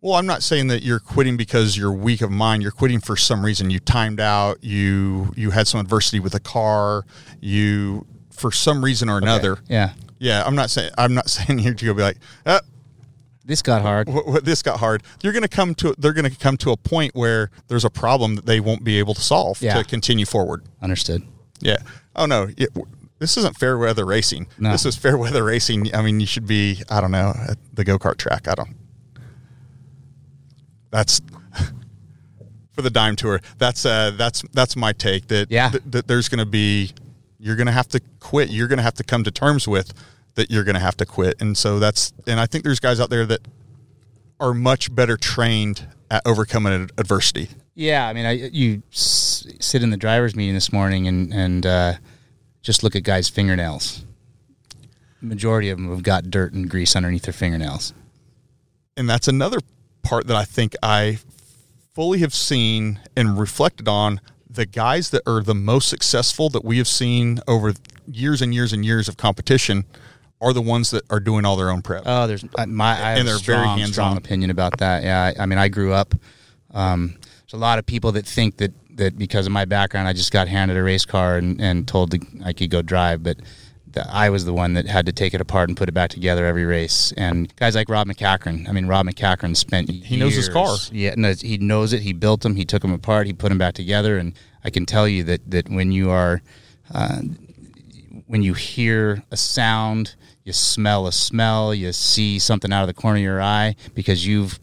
Well, 0.00 0.14
I'm 0.14 0.26
not 0.26 0.42
saying 0.42 0.66
that 0.68 0.82
you're 0.82 0.98
quitting 0.98 1.36
because 1.36 1.76
you're 1.76 1.92
weak 1.92 2.20
of 2.20 2.32
mind. 2.32 2.62
You're 2.62 2.72
quitting 2.72 3.00
for 3.00 3.16
some 3.16 3.44
reason. 3.44 3.70
You 3.70 3.78
timed 3.78 4.18
out. 4.18 4.58
You 4.62 5.32
you 5.36 5.50
had 5.50 5.68
some 5.68 5.78
adversity 5.78 6.18
with 6.18 6.34
a 6.34 6.40
car. 6.40 7.04
You 7.40 8.06
for 8.30 8.50
some 8.50 8.84
reason 8.84 9.08
or 9.08 9.18
another. 9.18 9.58
Yeah, 9.68 9.90
Yeah, 10.18 10.42
I'm 10.44 10.54
not 10.54 10.70
saying 10.70 10.90
I'm 10.96 11.14
not 11.14 11.28
saying 11.36 11.58
here 11.58 11.74
to 11.74 11.84
go 11.84 11.92
be 11.92 12.02
like, 12.02 12.18
ah, 12.46 12.60
this 13.44 13.60
got 13.62 13.82
hard. 13.82 14.08
what, 14.08 14.26
what, 14.26 14.44
this 14.44 14.62
got 14.62 14.80
hard. 14.80 15.02
You're 15.22 15.32
going 15.32 15.42
to 15.42 15.48
come 15.48 15.74
to 15.76 15.94
they're 15.98 16.12
going 16.14 16.30
to 16.30 16.36
come 16.38 16.56
to 16.58 16.70
a 16.70 16.76
point 16.76 17.14
where 17.14 17.50
there's 17.68 17.84
a 17.84 17.90
problem 17.90 18.36
that 18.36 18.46
they 18.46 18.60
won't 18.60 18.84
be 18.84 18.98
able 18.98 19.14
to 19.14 19.20
solve 19.20 19.60
Yeah. 19.60 19.74
to 19.78 19.84
continue 19.84 20.24
forward. 20.26 20.64
Understood. 20.82 21.22
Yeah. 21.60 21.76
Oh 22.16 22.26
no. 22.26 22.48
It, 22.56 22.70
this 23.18 23.36
isn't 23.36 23.56
fair 23.56 23.78
weather 23.78 24.04
racing. 24.04 24.48
No. 24.58 24.72
This 24.72 24.84
is 24.84 24.96
fair 24.96 25.16
weather 25.16 25.44
racing. 25.44 25.94
I 25.94 26.02
mean, 26.02 26.20
you 26.20 26.26
should 26.26 26.46
be. 26.46 26.82
I 26.90 27.00
don't 27.00 27.10
know 27.12 27.32
at 27.48 27.58
the 27.72 27.84
go 27.84 27.98
kart 27.98 28.16
track. 28.16 28.48
I 28.48 28.54
don't. 28.54 28.74
That's 30.90 31.20
for 32.72 32.82
the 32.82 32.90
dime 32.90 33.16
tour. 33.16 33.40
That's 33.58 33.84
uh 33.86 34.12
that's 34.12 34.42
that's 34.52 34.76
my 34.76 34.92
take. 34.92 35.28
That 35.28 35.50
Yeah. 35.50 35.68
that, 35.70 35.92
that 35.92 36.06
there's 36.08 36.28
going 36.28 36.38
to 36.40 36.46
be 36.46 36.92
you're 37.38 37.56
going 37.56 37.66
to 37.66 37.72
have 37.72 37.88
to 37.88 38.00
quit. 38.20 38.50
You're 38.50 38.68
going 38.68 38.78
to 38.78 38.82
have 38.82 38.94
to 38.94 39.04
come 39.04 39.22
to 39.24 39.30
terms 39.30 39.68
with 39.68 39.92
that. 40.34 40.50
You're 40.50 40.64
going 40.64 40.74
to 40.74 40.80
have 40.80 40.96
to 40.98 41.06
quit. 41.06 41.40
And 41.40 41.56
so 41.56 41.78
that's 41.78 42.12
and 42.26 42.38
I 42.40 42.46
think 42.46 42.64
there's 42.64 42.80
guys 42.80 43.00
out 43.00 43.10
there 43.10 43.26
that 43.26 43.40
are 44.40 44.54
much 44.54 44.94
better 44.94 45.16
trained 45.16 45.86
at 46.10 46.22
overcoming 46.26 46.90
adversity. 46.98 47.48
Yeah, 47.74 48.06
I 48.06 48.12
mean, 48.12 48.26
I 48.26 48.32
you 48.32 48.82
s- 48.92 49.46
sit 49.60 49.82
in 49.82 49.90
the 49.90 49.96
drivers' 49.96 50.36
meeting 50.36 50.54
this 50.54 50.72
morning 50.72 51.08
and 51.08 51.32
and 51.32 51.66
uh, 51.66 51.92
just 52.62 52.82
look 52.82 52.94
at 52.96 53.02
guys' 53.02 53.28
fingernails. 53.28 54.04
Majority 55.20 55.70
of 55.70 55.78
them 55.78 55.88
have 55.90 56.02
got 56.02 56.30
dirt 56.30 56.52
and 56.52 56.68
grease 56.68 56.94
underneath 56.94 57.22
their 57.22 57.32
fingernails. 57.32 57.94
and 58.96 59.08
that's 59.08 59.26
another 59.26 59.58
part 60.02 60.26
that 60.26 60.36
I 60.36 60.44
think 60.44 60.74
I 60.82 61.18
fully 61.94 62.18
have 62.20 62.34
seen 62.34 63.00
and 63.16 63.38
reflected 63.38 63.88
on 63.88 64.20
the 64.50 64.66
guys 64.66 65.10
that 65.10 65.22
are 65.26 65.42
the 65.42 65.54
most 65.54 65.88
successful 65.88 66.48
that 66.50 66.64
we 66.64 66.76
have 66.78 66.86
seen 66.86 67.40
over 67.48 67.72
years 68.06 68.42
and 68.42 68.52
years 68.54 68.72
and 68.72 68.84
years 68.84 69.08
of 69.08 69.16
competition 69.16 69.84
are 70.44 70.52
the 70.52 70.62
ones 70.62 70.90
that 70.90 71.02
are 71.10 71.20
doing 71.20 71.44
all 71.44 71.56
their 71.56 71.70
own 71.70 71.82
prep. 71.82 72.02
Oh, 72.06 72.26
there's 72.26 72.44
uh, 72.56 72.66
my 72.66 72.92
I 72.92 72.94
have 73.10 73.18
And 73.18 73.28
they're 73.28 73.38
very 73.38 73.66
hands-on. 73.66 73.92
strong 73.92 74.16
opinion 74.16 74.50
about 74.50 74.78
that. 74.78 75.02
Yeah, 75.02 75.32
I, 75.38 75.42
I 75.42 75.46
mean, 75.46 75.58
I 75.58 75.68
grew 75.68 75.92
up. 75.92 76.14
Um, 76.72 77.16
there's 77.42 77.54
a 77.54 77.56
lot 77.56 77.78
of 77.78 77.86
people 77.86 78.12
that 78.12 78.26
think 78.26 78.58
that 78.58 78.72
that 78.96 79.18
because 79.18 79.46
of 79.46 79.52
my 79.52 79.64
background, 79.64 80.06
I 80.06 80.12
just 80.12 80.30
got 80.30 80.46
handed 80.46 80.76
a 80.76 80.82
race 80.82 81.04
car 81.04 81.36
and, 81.38 81.60
and 81.60 81.88
told 81.88 82.12
to, 82.12 82.20
I 82.44 82.52
could 82.52 82.70
go 82.70 82.80
drive, 82.80 83.24
but 83.24 83.38
the, 83.90 84.06
I 84.08 84.30
was 84.30 84.44
the 84.44 84.52
one 84.52 84.74
that 84.74 84.86
had 84.86 85.06
to 85.06 85.12
take 85.12 85.34
it 85.34 85.40
apart 85.40 85.68
and 85.68 85.76
put 85.76 85.88
it 85.88 85.92
back 85.92 86.10
together 86.10 86.46
every 86.46 86.64
race. 86.64 87.12
And 87.16 87.54
guys 87.56 87.74
like 87.74 87.88
Rob 87.88 88.06
MacCachren, 88.06 88.68
I 88.68 88.72
mean, 88.72 88.86
Rob 88.86 89.06
MacCachren 89.06 89.56
spent 89.56 89.90
He 89.90 90.16
knows 90.16 90.34
his 90.36 90.46
years- 90.46 90.54
car. 90.54 90.76
Yeah, 90.92 91.14
no, 91.16 91.32
he 91.32 91.58
knows 91.58 91.92
it. 91.92 92.02
He 92.02 92.12
built 92.12 92.42
them. 92.42 92.54
He 92.54 92.64
took 92.64 92.82
them 92.82 92.92
apart. 92.92 93.26
He 93.26 93.32
put 93.32 93.48
them 93.48 93.58
back 93.58 93.74
together. 93.74 94.16
And 94.18 94.34
I 94.62 94.70
can 94.70 94.86
tell 94.86 95.08
you 95.08 95.24
that 95.24 95.50
that 95.50 95.68
when 95.68 95.90
you 95.90 96.10
are 96.10 96.40
uh, 96.92 97.18
when 98.26 98.42
you 98.42 98.54
hear 98.54 99.22
a 99.32 99.36
sound, 99.36 100.14
you 100.44 100.52
smell 100.52 101.06
a 101.06 101.12
smell, 101.12 101.74
you 101.74 101.92
see 101.92 102.38
something 102.38 102.72
out 102.72 102.82
of 102.82 102.86
the 102.86 102.94
corner 102.94 103.16
of 103.16 103.22
your 103.22 103.42
eye 103.42 103.76
because 103.94 104.26
you've 104.26 104.60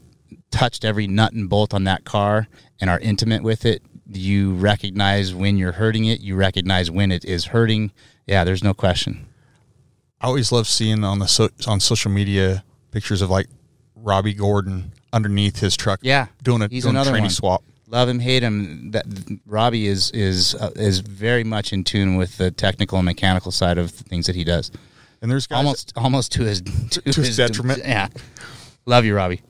touched 0.51 0.85
every 0.85 1.07
nut 1.07 1.33
and 1.33 1.49
bolt 1.49 1.73
on 1.73 1.85
that 1.85 2.05
car 2.05 2.47
and 2.79 2.89
are 2.89 2.99
intimate 2.99 3.41
with 3.41 3.65
it. 3.65 3.81
You 4.07 4.53
recognize 4.53 5.33
when 5.33 5.57
you're 5.57 5.71
hurting 5.71 6.05
it. 6.05 6.21
You 6.21 6.35
recognize 6.35 6.91
when 6.91 7.11
it 7.11 7.25
is 7.25 7.45
hurting. 7.45 7.91
Yeah, 8.27 8.43
there's 8.43 8.63
no 8.63 8.73
question. 8.73 9.27
I 10.19 10.27
always 10.27 10.51
love 10.51 10.67
seeing 10.67 11.03
on 11.03 11.19
the 11.19 11.27
so, 11.27 11.49
on 11.67 11.79
social 11.79 12.11
media 12.11 12.63
pictures 12.91 13.21
of 13.23 13.31
like 13.31 13.47
Robby 13.95 14.33
Gordon 14.33 14.91
underneath 15.11 15.59
his 15.59 15.75
truck. 15.75 15.99
Yeah, 16.03 16.27
doing 16.43 16.61
a 16.61 16.67
he's 16.67 16.83
doing 16.83 16.95
a 16.95 16.99
another 16.99 17.11
training 17.11 17.23
one. 17.23 17.31
swap. 17.31 17.63
Love 17.87 18.07
him, 18.07 18.19
hate 18.19 18.43
him. 18.43 18.91
That 18.91 19.05
Robby 19.47 19.87
is 19.87 20.11
is 20.11 20.53
uh, 20.55 20.71
is 20.75 20.99
very 20.99 21.43
much 21.43 21.73
in 21.73 21.83
tune 21.83 22.17
with 22.17 22.37
the 22.37 22.51
technical 22.51 22.99
and 22.99 23.05
mechanical 23.05 23.51
side 23.51 23.77
of 23.77 23.97
the 23.97 24.03
things 24.03 24.27
that 24.27 24.35
he 24.35 24.43
does. 24.43 24.71
And 25.21 25.29
there's 25.29 25.45
guys 25.45 25.57
Almost 25.57 25.93
almost 25.95 26.31
to 26.33 26.43
his 26.43 26.61
to, 26.61 27.01
his 27.21 27.37
detriment. 27.37 27.83
Yeah, 27.85 28.07
love 28.85 29.05
you, 29.05 29.15
Robby. 29.15 29.41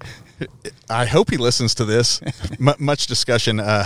I 0.90 1.06
hope 1.06 1.30
he 1.30 1.38
listens 1.38 1.76
to 1.76 1.86
this. 1.86 2.22
M- 2.60 2.76
much 2.80 3.08
discussion. 3.08 3.60
Uh, 3.60 3.86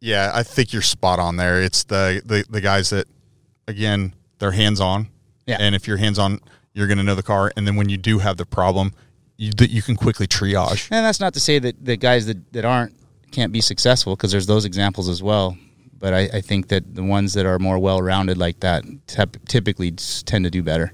yeah, 0.00 0.32
I 0.34 0.42
think 0.42 0.72
you're 0.72 0.82
spot 0.82 1.18
on 1.20 1.36
there. 1.36 1.62
It's 1.62 1.84
the, 1.84 2.20
the 2.24 2.44
the 2.50 2.60
guys 2.60 2.90
that, 2.90 3.06
again, 3.68 4.14
they're 4.38 4.52
hands 4.52 4.80
on. 4.80 5.08
Yeah. 5.46 5.58
And 5.60 5.74
if 5.74 5.86
you're 5.86 5.98
hands 5.98 6.18
on, 6.18 6.40
you're 6.72 6.86
going 6.86 6.98
to 6.98 7.04
know 7.04 7.14
the 7.14 7.22
car. 7.22 7.52
And 7.56 7.66
then 7.66 7.76
when 7.76 7.88
you 7.88 7.96
do 7.96 8.18
have 8.18 8.36
the 8.36 8.46
problem, 8.46 8.92
you, 9.36 9.52
that 9.52 9.70
you 9.70 9.82
can 9.82 9.94
quickly 9.94 10.26
triage. 10.26 10.88
And 10.90 11.04
that's 11.04 11.20
not 11.20 11.34
to 11.34 11.40
say 11.40 11.58
that 11.58 11.84
the 11.84 11.96
guys 11.96 12.26
that, 12.26 12.52
that 12.54 12.64
aren't 12.64 12.94
can't 13.30 13.52
be 13.52 13.60
successful 13.60 14.16
because 14.16 14.32
there's 14.32 14.46
those 14.46 14.64
examples 14.64 15.08
as 15.08 15.22
well. 15.22 15.56
But 15.98 16.12
I, 16.12 16.20
I 16.34 16.40
think 16.40 16.68
that 16.68 16.94
the 16.94 17.04
ones 17.04 17.34
that 17.34 17.46
are 17.46 17.58
more 17.58 17.78
well 17.78 18.02
rounded 18.02 18.36
like 18.36 18.60
that 18.60 18.84
typ- 19.06 19.46
typically 19.48 19.92
tend 19.92 20.44
to 20.44 20.50
do 20.50 20.62
better. 20.62 20.92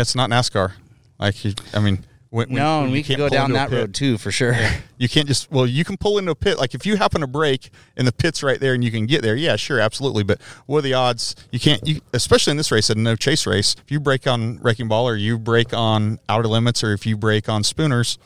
It's 0.00 0.14
not 0.14 0.30
NASCAR. 0.30 0.72
Like, 1.18 1.36
I 1.74 1.78
mean, 1.80 2.04
when, 2.30 2.48
no, 2.48 2.78
when 2.78 2.84
and 2.84 2.92
we 2.92 3.02
can 3.02 3.18
go 3.18 3.28
down 3.28 3.52
that 3.52 3.70
road 3.70 3.94
too 3.94 4.16
for 4.16 4.32
sure. 4.32 4.56
You 4.96 5.08
can't 5.08 5.28
just 5.28 5.50
well, 5.50 5.66
you 5.66 5.84
can 5.84 5.96
pull 5.98 6.16
into 6.16 6.30
a 6.30 6.34
pit. 6.34 6.58
Like 6.58 6.74
if 6.74 6.86
you 6.86 6.96
happen 6.96 7.20
to 7.20 7.26
break 7.26 7.70
and 7.96 8.06
the 8.06 8.12
pit's 8.12 8.42
right 8.42 8.58
there 8.58 8.72
and 8.72 8.82
you 8.82 8.90
can 8.90 9.04
get 9.04 9.20
there, 9.20 9.36
yeah, 9.36 9.56
sure, 9.56 9.78
absolutely. 9.80 10.22
But 10.22 10.40
what 10.66 10.78
are 10.78 10.82
the 10.82 10.94
odds? 10.94 11.36
You 11.50 11.60
can't. 11.60 11.86
You 11.86 12.00
especially 12.14 12.52
in 12.52 12.56
this 12.56 12.72
race, 12.72 12.88
a 12.88 12.94
no 12.94 13.16
chase 13.16 13.46
race. 13.46 13.76
If 13.84 13.90
you 13.90 14.00
break 14.00 14.26
on 14.26 14.58
wrecking 14.62 14.88
ball 14.88 15.06
or 15.06 15.14
you 15.16 15.38
break 15.38 15.74
on 15.74 16.18
outer 16.28 16.48
limits 16.48 16.82
or 16.82 16.92
if 16.92 17.04
you 17.04 17.16
break 17.18 17.48
on 17.50 17.62
spooners, 17.64 18.16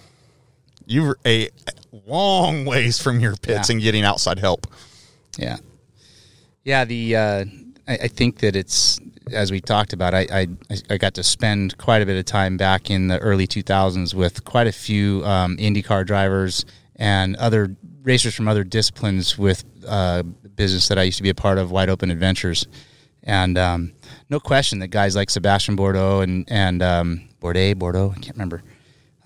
you're 0.87 1.19
a 1.27 1.49
long 2.07 2.65
ways 2.65 3.01
from 3.03 3.19
your 3.19 3.35
pits 3.37 3.69
Yeah. 3.69 3.75
and 3.75 3.83
getting 3.83 4.05
outside 4.05 4.39
help. 4.39 4.67
Yeah, 5.37 5.57
yeah. 6.63 6.85
The 6.85 7.17
uh, 7.17 7.45
I, 7.87 7.95
I 7.95 8.09
think 8.09 8.38
that 8.38 8.57
it's 8.57 9.00
as 9.33 9.50
we 9.50 9.61
talked 9.61 9.93
about. 9.93 10.14
I, 10.14 10.26
I 10.31 10.47
I 10.90 10.99
got 10.99 11.14
to 11.14 11.23
spend 11.23 11.78
quite 11.78 12.02
a 12.02 12.07
bit 12.07 12.19
of 12.19 12.25
time 12.25 12.57
back 12.57 12.90
in 12.90 13.09
the 13.09 13.19
early 13.19 13.47
2000s 13.47 14.14
with 14.14 14.45
quite 14.45 14.66
a 14.66 14.73
few 14.73 15.25
um, 15.25 15.57
IndyCar 15.57 16.07
drivers 16.07 16.64
and 16.97 17.37
other 17.37 17.75
racers 18.02 18.35
from 18.35 18.49
other 18.49 18.64
disciplines 18.64 19.37
with 19.37 19.64
uh, 19.87 20.23
business 20.23 20.88
that 20.88 20.99
I 20.99 21.02
used 21.02 21.16
to 21.16 21.23
be 21.23 21.31
a 21.31 21.35
part 21.35 21.59
of, 21.59 21.71
Wide 21.71 21.88
Open 21.88 22.11
Adventures, 22.11 22.66
and 23.23 23.59
um, 23.59 23.93
no 24.31 24.40
question 24.40 24.78
that 24.78 24.88
guys 24.88 25.16
like 25.16 25.31
Sebastian 25.31 25.76
Bordeaux 25.76 26.21
and 26.21 26.45
and 26.49 26.83
um, 26.83 27.28
Bourdais, 27.40 27.76
Bordeaux, 27.76 28.12
I 28.16 28.21
can't 28.21 28.37
remember 28.37 28.62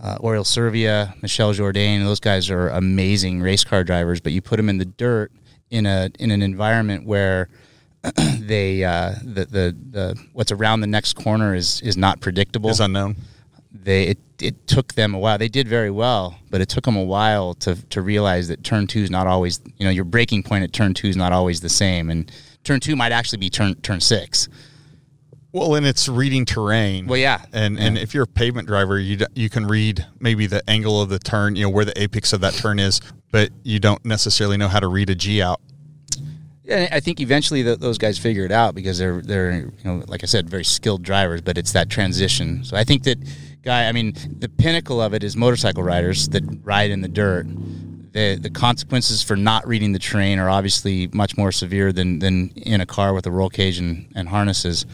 uh, 0.02 0.18
Oriol 0.18 0.46
Servia, 0.46 1.14
Michel 1.20 1.52
Jourdain, 1.52 2.02
those 2.04 2.20
guys 2.20 2.50
are 2.50 2.68
amazing 2.68 3.40
race 3.40 3.64
car 3.64 3.84
drivers. 3.84 4.20
But 4.20 4.32
you 4.32 4.40
put 4.40 4.56
them 4.56 4.68
in 4.68 4.78
the 4.78 4.84
dirt 4.84 5.32
in 5.70 5.86
a 5.86 6.10
in 6.18 6.30
an 6.30 6.42
environment 6.42 7.06
where 7.06 7.48
they 8.40 8.82
uh, 8.82 9.14
the, 9.22 9.44
the 9.44 9.76
the 9.90 10.24
what's 10.32 10.52
around 10.52 10.80
the 10.80 10.86
next 10.86 11.14
corner 11.14 11.54
is 11.54 11.80
is 11.82 11.96
not 11.96 12.20
predictable. 12.20 12.70
Is 12.70 12.80
unknown. 12.80 13.16
they 13.72 14.04
it, 14.04 14.18
it 14.40 14.66
took 14.66 14.94
them 14.94 15.14
a 15.14 15.18
while. 15.18 15.36
They 15.36 15.48
did 15.48 15.68
very 15.68 15.90
well, 15.90 16.38
but 16.50 16.60
it 16.60 16.68
took 16.68 16.84
them 16.84 16.96
a 16.96 17.04
while 17.04 17.54
to 17.54 17.74
to 17.90 18.00
realize 18.00 18.48
that 18.48 18.64
turn 18.64 18.86
two 18.86 19.00
is 19.00 19.10
not 19.10 19.26
always 19.26 19.60
you 19.76 19.84
know 19.84 19.90
your 19.90 20.04
breaking 20.04 20.42
point 20.44 20.64
at 20.64 20.72
turn 20.72 20.94
two 20.94 21.08
is 21.08 21.16
not 21.16 21.32
always 21.32 21.60
the 21.60 21.68
same, 21.68 22.08
and 22.08 22.32
turn 22.64 22.80
two 22.80 22.96
might 22.96 23.12
actually 23.12 23.38
be 23.38 23.50
turn 23.50 23.74
turn 23.76 24.00
six. 24.00 24.48
Well, 25.52 25.74
and 25.74 25.84
it's 25.84 26.08
reading 26.08 26.44
terrain. 26.44 27.06
Well, 27.06 27.18
yeah. 27.18 27.44
and 27.52 27.78
and 27.78 27.98
if 27.98 28.14
you're 28.14 28.22
a 28.22 28.28
pavement 28.28 28.68
driver, 28.68 28.98
you 28.98 29.16
d- 29.16 29.26
you 29.34 29.50
can 29.50 29.66
read 29.66 30.06
maybe 30.20 30.46
the 30.46 30.68
angle 30.70 31.02
of 31.02 31.08
the 31.08 31.18
turn, 31.18 31.56
you 31.56 31.64
know 31.64 31.70
where 31.70 31.84
the 31.84 32.00
apex 32.00 32.32
of 32.32 32.40
that 32.42 32.54
turn 32.54 32.78
is, 32.78 33.00
but 33.32 33.50
you 33.64 33.80
don't 33.80 34.04
necessarily 34.04 34.56
know 34.56 34.68
how 34.68 34.78
to 34.78 34.86
read 34.86 35.10
a 35.10 35.14
G 35.14 35.42
out. 35.42 35.60
Yeah, 36.64 36.88
I 36.92 37.00
think 37.00 37.20
eventually 37.20 37.62
th 37.62 37.78
those 37.78 37.98
guys 37.98 38.18
figure 38.18 38.44
it 38.44 38.52
out 38.52 38.74
because 38.74 38.98
they're 38.98 39.22
they're 39.22 39.52
you 39.52 39.84
know 39.84 40.02
like 40.06 40.22
I 40.22 40.26
said 40.26 40.48
very 40.48 40.64
skilled 40.64 41.02
drivers, 41.02 41.40
but 41.40 41.56
it's 41.56 41.72
that 41.72 41.88
transition. 41.88 42.64
So 42.64 42.76
I 42.76 42.84
think 42.84 43.04
that 43.04 43.18
guy, 43.62 43.88
I 43.88 43.92
mean, 43.92 44.14
the 44.38 44.48
pinnacle 44.48 45.00
of 45.00 45.14
it 45.14 45.24
is 45.24 45.36
motorcycle 45.36 45.82
riders 45.82 46.28
that 46.28 46.42
ride 46.62 46.90
in 46.90 47.00
the 47.00 47.08
dirt. 47.08 47.46
The 48.12 48.36
the 48.36 48.50
consequences 48.50 49.22
for 49.22 49.36
not 49.36 49.66
reading 49.66 49.92
the 49.92 49.98
terrain 49.98 50.38
are 50.38 50.50
obviously 50.50 51.08
much 51.12 51.36
more 51.36 51.52
severe 51.52 51.92
than 51.92 52.18
than 52.18 52.50
in 52.56 52.80
a 52.80 52.86
car 52.86 53.14
with 53.14 53.26
a 53.26 53.30
roll 53.30 53.48
cage 53.50 53.78
and, 53.78 54.10
and 54.14 54.28
harnesses. 54.28 54.84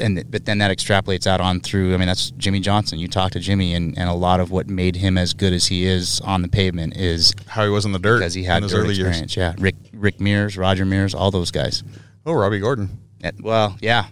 And 0.00 0.24
but 0.30 0.46
then 0.46 0.56
that 0.58 0.70
extrapolates 0.76 1.26
out 1.26 1.42
on 1.42 1.60
through. 1.60 1.92
I 1.92 1.98
mean, 1.98 2.08
that's 2.08 2.30
Jimmie 2.30 2.60
Johnson. 2.60 2.98
You 2.98 3.08
talk 3.08 3.32
to 3.32 3.40
Jimmie, 3.40 3.74
and, 3.74 3.96
and 3.98 4.08
a 4.08 4.14
lot 4.14 4.40
of 4.40 4.50
what 4.50 4.68
made 4.70 4.96
him 4.96 5.18
as 5.18 5.34
good 5.34 5.52
as 5.52 5.66
he 5.66 5.84
is 5.84 6.18
on 6.22 6.40
the 6.40 6.48
pavement 6.48 6.96
is 6.96 7.34
How 7.46 7.62
he 7.62 7.68
was 7.68 7.84
in 7.84 7.92
the 7.92 7.98
dirt 7.98 8.20
because 8.20 8.32
he 8.32 8.42
had 8.42 8.62
dirt 8.62 8.72
early 8.72 8.94
years. 8.94 9.08
experience. 9.08 9.36
Yeah, 9.36 9.54
Rick 9.58 9.74
Rick 9.96 10.20
Mears, 10.20 10.56
Roger 10.56 10.84
Mears, 10.84 11.14
all 11.14 11.30
those 11.30 11.50
guys. 11.50 11.82
Oh, 12.24 12.32
Robby 12.32 12.58
Gordon. 12.60 12.98
Uh, 13.24 13.32
Well, 13.40 13.76
yeah, 13.82 14.06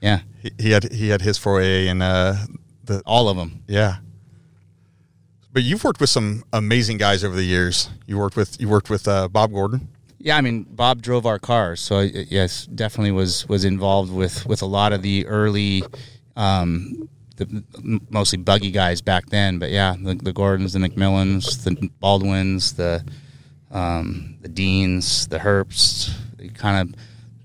yeah, 0.00 0.20
He, 0.42 0.50
he 0.58 0.70
had 0.70 0.92
he 0.92 1.08
had 1.08 1.22
his 1.22 1.38
foray 1.38 1.86
and 1.88 2.02
uh, 2.02 2.34
the 2.84 3.02
all 3.06 3.28
of 3.28 3.36
them. 3.36 3.62
yeah. 3.66 3.96
But 5.52 5.62
you've 5.62 5.84
worked 5.84 6.00
with 6.00 6.10
some 6.10 6.44
amazing 6.52 6.98
guys 6.98 7.24
over 7.24 7.34
the 7.34 7.44
years. 7.44 7.88
You 8.06 8.18
worked 8.18 8.36
with 8.36 8.60
you 8.60 8.68
worked 8.68 8.90
with 8.90 9.08
uh, 9.08 9.28
Bob 9.28 9.52
Gordon. 9.52 9.88
Yeah, 10.18 10.36
I 10.36 10.40
mean, 10.42 10.64
Bob 10.68 11.00
drove 11.02 11.24
our 11.24 11.38
cars, 11.38 11.80
so 11.80 12.00
yes, 12.00 12.66
definitely 12.66 13.12
was 13.12 13.48
was 13.48 13.64
involved 13.64 14.12
with 14.12 14.44
with 14.46 14.60
a 14.60 14.66
lot 14.66 14.92
of 14.92 15.00
the 15.02 15.26
early, 15.26 15.82
um, 16.36 17.08
the 17.36 17.62
mostly 18.10 18.38
buggy 18.38 18.70
guys 18.70 19.00
back 19.00 19.26
then. 19.30 19.58
But 19.58 19.70
yeah, 19.70 19.94
the, 19.98 20.14
the 20.14 20.32
Gordons, 20.32 20.72
the 20.74 20.78
McMillins, 20.80 21.64
the 21.64 21.88
Baldwins, 22.00 22.74
the 22.74 23.02
um, 23.70 24.36
the 24.40 24.48
Deans, 24.48 25.26
the 25.28 25.38
Herbsts, 25.38 26.14
kind 26.54 26.88
of 26.94 27.00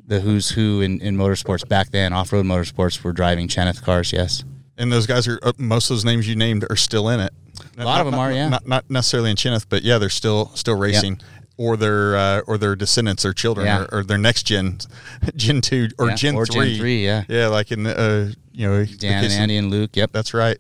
the 0.08 0.20
who's 0.20 0.50
who 0.50 0.82
in, 0.82 1.00
in 1.02 1.16
motorsports 1.18 1.68
back 1.68 1.90
then. 1.92 2.14
Off 2.14 2.32
road 2.34 2.46
motorsports 2.46 3.02
were 3.04 3.14
driving 3.14 3.48
Chenowth 3.48 3.82
cars. 3.82 4.12
Yes, 4.14 4.44
And 4.78 4.92
those 4.92 5.08
guys 5.08 5.28
are 5.28 5.40
uh, 5.44 5.54
most 5.58 5.90
of 5.90 5.96
those 5.96 6.06
names 6.06 6.28
you 6.28 6.36
named 6.36 6.66
are 6.70 6.76
still 6.76 7.10
in 7.10 7.20
it. 7.20 7.34
A 7.78 7.86
lot 7.86 8.02
of 8.02 8.06
them 8.08 8.16
Not- 8.16 8.22
are, 8.22 8.32
yeah. 8.34 8.50
Not, 8.50 8.68
not 8.68 8.90
necessarily 8.90 9.30
in 9.32 9.36
Chenowth, 9.38 9.66
but 9.70 9.84
yeah, 9.84 9.98
they're 9.98 10.10
still 10.10 10.52
still 10.56 10.76
racing. 10.78 11.22
Or 11.58 11.78
their 11.78 12.16
uh, 12.16 12.40
or 12.48 12.58
their 12.58 12.76
descendants 12.76 13.24
or 13.24 13.34
children 13.34 13.68
Yeah. 13.68 13.82
or, 13.84 14.00
or 14.00 14.04
their 14.04 14.18
next 14.18 14.44
gen, 14.44 14.80
Gen 15.36 15.62
two 15.62 15.90
or 16.00 16.10
Yeah, 16.10 16.16
Gen 16.16 16.36
or 16.36 16.46
Gen 16.46 16.76
three, 16.78 17.06
yeah. 17.06 17.24
yeah, 17.30 17.48
like 17.48 17.72
in 17.72 17.86
uh, 17.86 18.32
you 18.52 18.68
know 18.68 18.84
Dan 18.86 19.24
and 19.26 19.34
Andy 19.34 19.58
and 19.58 19.70
Luke. 19.70 19.92
Yep. 19.96 20.12
That's 20.12 20.34
right. 20.34 20.58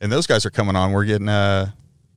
And 0.00 0.12
those 0.12 0.26
guys 0.26 0.44
are 0.44 0.50
coming 0.50 0.76
on. 0.76 0.92
We're 0.92 1.06
getting 1.06 1.28
uh, 1.28 1.70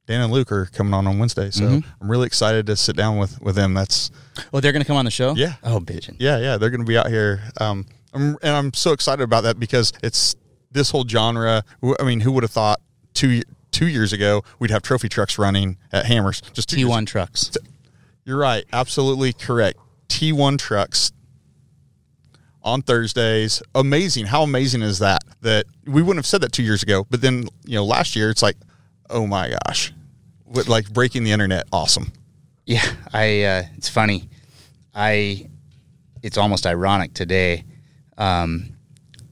Dan 0.07 0.21
and 0.21 0.31
Luke 0.31 0.51
are 0.51 0.65
coming 0.67 0.93
on 0.93 1.07
on 1.07 1.17
Wednesday, 1.17 1.50
so 1.50 1.63
Mm-hmm. 1.63 1.89
I'm 2.01 2.12
really 2.12 2.27
excited 2.27 2.67
to 2.67 2.75
sit 2.75 2.95
down 2.95 3.17
with 3.17 3.41
with 3.41 3.55
them. 3.55 3.74
That's 3.74 4.12
Oh, 4.53 4.59
they're 4.59 4.71
going 4.71 4.81
to 4.83 4.88
come 4.88 4.97
on 4.97 5.05
the 5.05 5.12
show. 5.12 5.33
Yeah. 5.35 5.53
Oh, 5.63 5.79
bitchin'. 5.79 6.17
yeah, 6.19 6.38
yeah. 6.39 6.57
They're 6.57 6.69
going 6.69 6.81
to 6.81 6.85
be 6.85 6.97
out 6.97 7.07
here, 7.07 7.41
um, 7.59 7.85
I'm, 8.13 8.38
and 8.43 8.55
I'm 8.55 8.74
so 8.74 8.91
excited 8.91 9.24
about 9.24 9.41
that 9.43 9.59
because 9.59 9.93
it's 10.03 10.35
this 10.71 10.91
whole 10.91 11.07
genre. 11.07 11.63
I 12.00 12.03
mean, 12.03 12.19
who 12.19 12.31
would 12.33 12.43
have 12.43 12.51
thought 12.51 12.79
two 13.13 13.41
two 13.71 13.88
years 13.88 14.13
ago 14.13 14.43
we'd 14.59 14.71
have 14.71 14.81
trophy 14.83 15.09
trucks 15.09 15.38
running 15.39 15.77
at 15.91 16.05
Hammers? 16.05 16.41
Just 16.53 16.69
two 16.69 16.77
T1 16.88 17.07
trucks. 17.07 17.50
You're 18.25 18.38
right. 18.38 18.63
Absolutely 18.74 19.33
correct. 19.33 19.79
T1 20.09 20.57
trucks 20.59 21.12
on 22.63 22.81
Thursdays. 22.81 23.62
Amazing. 23.74 24.25
How 24.27 24.43
amazing 24.43 24.81
is 24.81 25.00
that? 25.00 25.24
That 25.41 25.65
we 25.85 26.01
wouldn't 26.01 26.17
have 26.17 26.25
said 26.25 26.41
that 26.41 26.51
two 26.51 26.63
years 26.63 26.83
ago, 26.83 27.05
but 27.09 27.21
then, 27.21 27.47
you 27.65 27.75
know, 27.75 27.85
last 27.85 28.15
year 28.15 28.29
it's 28.29 28.41
like, 28.41 28.57
oh 29.09 29.27
my 29.27 29.55
gosh. 29.65 29.93
With 30.45 30.67
like 30.67 30.91
breaking 30.91 31.24
the 31.24 31.31
internet. 31.31 31.67
Awesome. 31.71 32.12
Yeah, 32.65 32.85
I. 33.13 33.43
Uh, 33.43 33.63
it's 33.77 33.89
funny. 33.89 34.29
I. 34.93 35.50
It's 36.21 36.38
almost 36.38 36.65
ironic 36.65 37.13
today. 37.13 37.63
Um, 38.17 38.75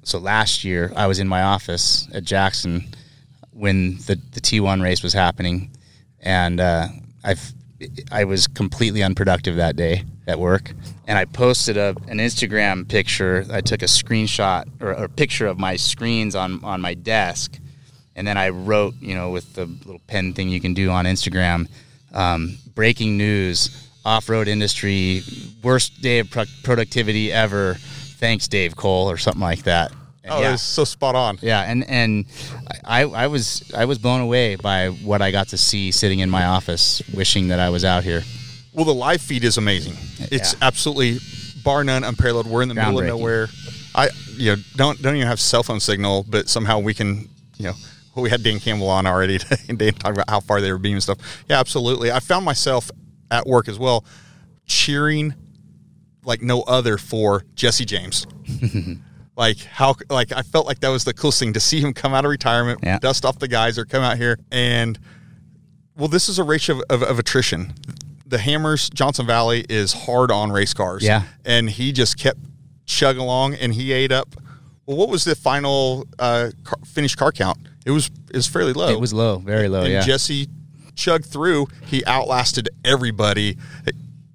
so 0.04 0.20
last 0.20 0.64
year 0.64 0.92
I 0.96 1.08
was 1.08 1.20
in 1.20 1.28
my 1.28 1.42
office 1.44 2.08
at 2.14 2.24
Jackson 2.24 2.88
when 3.52 3.98
the 3.98 4.20
the 4.32 4.42
T1 4.42 4.82
race 4.84 5.02
was 5.02 5.14
happening, 5.14 5.72
and 6.20 6.60
uh, 6.60 6.88
I've 7.24 7.54
I 8.12 8.24
was 8.24 8.48
completely 8.48 9.04
unproductive 9.04 9.56
that 9.58 9.76
day 9.76 10.04
at 10.28 10.40
work, 10.40 10.74
and 11.08 11.18
I 11.18 11.26
posted 11.26 11.78
a 11.78 11.96
an 12.08 12.18
Instagram 12.20 12.88
picture. 12.88 13.46
I 13.52 13.62
took 13.62 13.82
a 13.82 13.86
screenshot 13.88 14.66
or 14.82 14.92
a 14.92 15.10
picture 15.10 15.48
of 15.48 15.58
my 15.58 15.76
screens 15.76 16.36
on 16.36 16.64
on 16.64 16.82
my 16.82 16.94
desk, 16.94 17.60
and 18.16 18.28
then 18.28 18.38
I 18.38 18.50
wrote, 18.50 18.96
you 19.00 19.16
know, 19.16 19.30
with 19.32 19.54
the 19.54 19.66
little 19.66 20.02
pen 20.08 20.34
thing 20.34 20.50
you 20.50 20.62
can 20.62 20.74
do 20.74 20.90
on 20.92 21.06
Instagram, 21.06 21.68
um, 22.14 22.58
breaking 22.76 23.18
news, 23.18 23.70
off-road 24.06 24.48
industry, 24.48 25.24
worst 25.64 26.02
day 26.02 26.20
of 26.20 26.30
pro- 26.30 26.46
productivity 26.64 27.32
ever. 27.32 27.76
Thanks, 28.20 28.48
Dave 28.48 28.76
Cole, 28.76 29.10
or 29.10 29.18
something 29.18 29.42
like 29.42 29.64
that. 29.64 29.92
And 30.24 30.34
Oh, 30.34 30.40
yeah. 30.42 30.54
it's 30.54 30.64
so 30.64 30.84
spot 30.86 31.16
on. 31.16 31.38
Yeah, 31.42 31.62
and 31.62 31.84
and 31.90 32.26
I, 32.86 33.02
I 33.04 33.28
was 33.28 33.70
I 33.76 33.84
was 33.86 33.98
blown 33.98 34.22
away 34.22 34.56
by 34.56 34.88
what 34.88 35.22
I 35.22 35.32
got 35.32 35.50
to 35.50 35.58
see 35.58 35.92
sitting 35.92 36.20
in 36.20 36.30
my 36.30 36.46
office, 36.46 37.02
wishing 37.14 37.50
that 37.50 37.60
I 37.60 37.70
was 37.70 37.84
out 37.84 38.04
here. 38.06 38.24
Well, 38.74 38.86
the 38.86 38.94
live 38.94 39.22
feed 39.22 39.44
is 39.44 39.58
amazing. 39.58 39.96
It's 40.32 40.54
Yeah. 40.54 40.60
absolutely 40.68 41.20
bar 41.64 41.84
none 41.84 42.04
unparalleled. 42.06 42.48
We're 42.48 42.62
in 42.62 42.70
the 42.70 42.74
middle 42.76 43.00
of 43.00 43.06
nowhere. 43.06 43.50
I 43.96 44.10
you 44.38 44.56
know 44.56 44.62
don't 44.78 45.02
don't 45.02 45.16
even 45.18 45.28
have 45.28 45.42
cell 45.42 45.62
phone 45.64 45.82
signal, 45.82 46.26
but 46.30 46.48
somehow 46.48 46.80
we 46.80 46.94
can 46.94 47.28
you 47.58 47.66
know. 47.66 47.74
We 48.16 48.30
had 48.30 48.44
Dan 48.44 48.60
Campbell 48.60 48.90
on 48.90 49.08
already, 49.08 49.40
and 49.70 49.78
Dan 49.80 49.94
talked 49.94 50.16
about 50.18 50.30
how 50.30 50.40
far 50.40 50.62
they 50.62 50.72
were 50.72 50.78
beaming 50.78 51.02
stuff. 51.02 51.44
Yeah, 51.50 51.60
absolutely. 51.60 52.12
I 52.12 52.20
found 52.20 52.46
myself 52.46 52.92
at 53.32 53.46
work 53.48 53.68
as 53.68 53.80
well, 53.80 54.06
cheering 54.66 55.34
like 56.26 56.42
no 56.42 56.62
other 56.62 56.98
for 56.98 57.44
Jesse 57.56 57.86
James. 57.86 58.26
like 59.36 59.58
how 59.66 59.96
like 60.10 60.32
I 60.32 60.42
felt 60.44 60.68
like 60.68 60.80
that 60.82 60.90
was 60.90 61.04
the 61.04 61.14
coolest 61.14 61.40
thing 61.40 61.54
to 61.54 61.60
see 61.60 61.80
him 61.80 61.94
come 61.94 62.14
out 62.14 62.24
of 62.26 62.30
retirement, 62.32 62.80
Yeah. 62.84 63.00
dust 63.00 63.26
off 63.26 63.40
the 63.40 63.48
guys, 63.48 63.78
or 63.78 63.86
come 63.86 64.04
out 64.04 64.18
here 64.18 64.38
and 64.52 64.98
well, 65.96 66.08
this 66.08 66.28
is 66.28 66.40
a 66.40 66.44
race 66.44 66.70
of, 66.70 66.82
of, 66.90 67.04
of 67.04 67.20
attrition. 67.20 67.74
The 68.26 68.40
Hammers 68.40 68.90
Johnson 68.90 69.28
Valley 69.28 69.64
is 69.70 69.94
hard 69.94 70.32
on 70.32 70.52
race 70.52 70.74
cars. 70.74 71.04
Yeah. 71.04 71.24
and 71.46 71.70
he 71.70 71.92
just 71.92 72.18
kept 72.18 72.40
chugging 72.86 73.22
along, 73.22 73.54
and 73.56 73.74
he 73.76 73.92
ate 73.92 74.12
up. 74.12 74.36
Well, 74.86 74.98
what 74.98 75.10
was 75.10 75.24
the 75.24 75.36
final 75.36 76.08
uh, 76.20 76.50
car, 76.64 76.80
finished 76.86 77.18
car 77.18 77.32
count? 77.32 77.58
It 77.86 77.92
was 77.92 78.10
it 78.30 78.36
was 78.36 78.48
fairly 78.48 78.74
low. 78.74 78.90
It 78.90 79.00
was 79.00 79.14
low, 79.14 79.38
very 79.40 79.68
low. 79.68 79.82
and 79.82 79.92
yeah, 79.92 80.02
Jesse 80.02 80.48
chugged 80.96 81.26
through. 81.26 81.68
He 81.86 82.06
outlasted 82.06 82.70
everybody, 82.86 83.58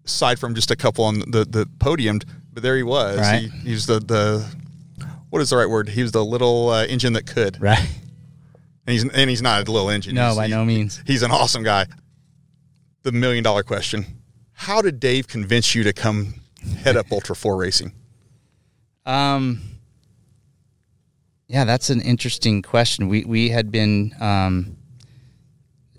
aside 0.04 0.38
from 0.38 0.54
just 0.54 0.70
a 0.70 0.76
couple 0.76 1.04
on 1.04 1.20
the 1.20 1.44
the 1.48 1.68
podium. 1.78 2.20
But 2.52 2.62
there 2.62 2.76
he 2.76 2.82
was. 2.82 3.18
Right. 3.18 3.50
He, 3.50 3.68
he 3.68 3.70
was 3.72 3.86
the 3.86 4.00
the 4.00 4.46
what 5.30 5.40
is 5.42 5.50
the 5.50 5.56
right 5.56 5.68
word? 5.68 5.88
He 5.90 6.02
was 6.02 6.12
the 6.12 6.24
little 6.24 6.70
uh, 6.70 6.84
engine 6.86 7.12
that 7.14 7.26
could. 7.26 7.60
right. 7.60 7.78
And 8.86 8.92
he's 8.94 9.04
and 9.06 9.28
he's 9.30 9.42
not 9.42 9.68
a 9.68 9.70
little 9.70 9.90
engine. 9.90 10.14
No, 10.14 10.24
He's- 10.24 10.36
by 10.36 10.46
he's- 10.46 10.56
no 10.56 10.64
means. 10.64 11.02
He's 11.06 11.22
an 11.22 11.30
awesome 11.30 11.62
guy. 11.62 11.86
The 13.02 13.12
million 13.12 13.44
dollar 13.44 13.62
question: 13.62 14.04
How 14.52 14.80
did 14.82 14.98
Dave 14.98 15.28
convince 15.28 15.74
you 15.74 15.84
to 15.84 15.92
come 15.92 16.40
head 16.78 16.96
up 16.96 17.12
Ultra 17.12 17.36
Four 17.36 17.56
Racing? 17.56 17.92
Um, 19.06 19.60
yeah, 21.48 21.64
that's 21.64 21.88
an 21.88 22.02
interesting 22.02 22.60
question. 22.62 23.08
We 23.08 23.24
we 23.24 23.48
had 23.48 23.72
been. 23.72 24.14
Um, 24.20 24.76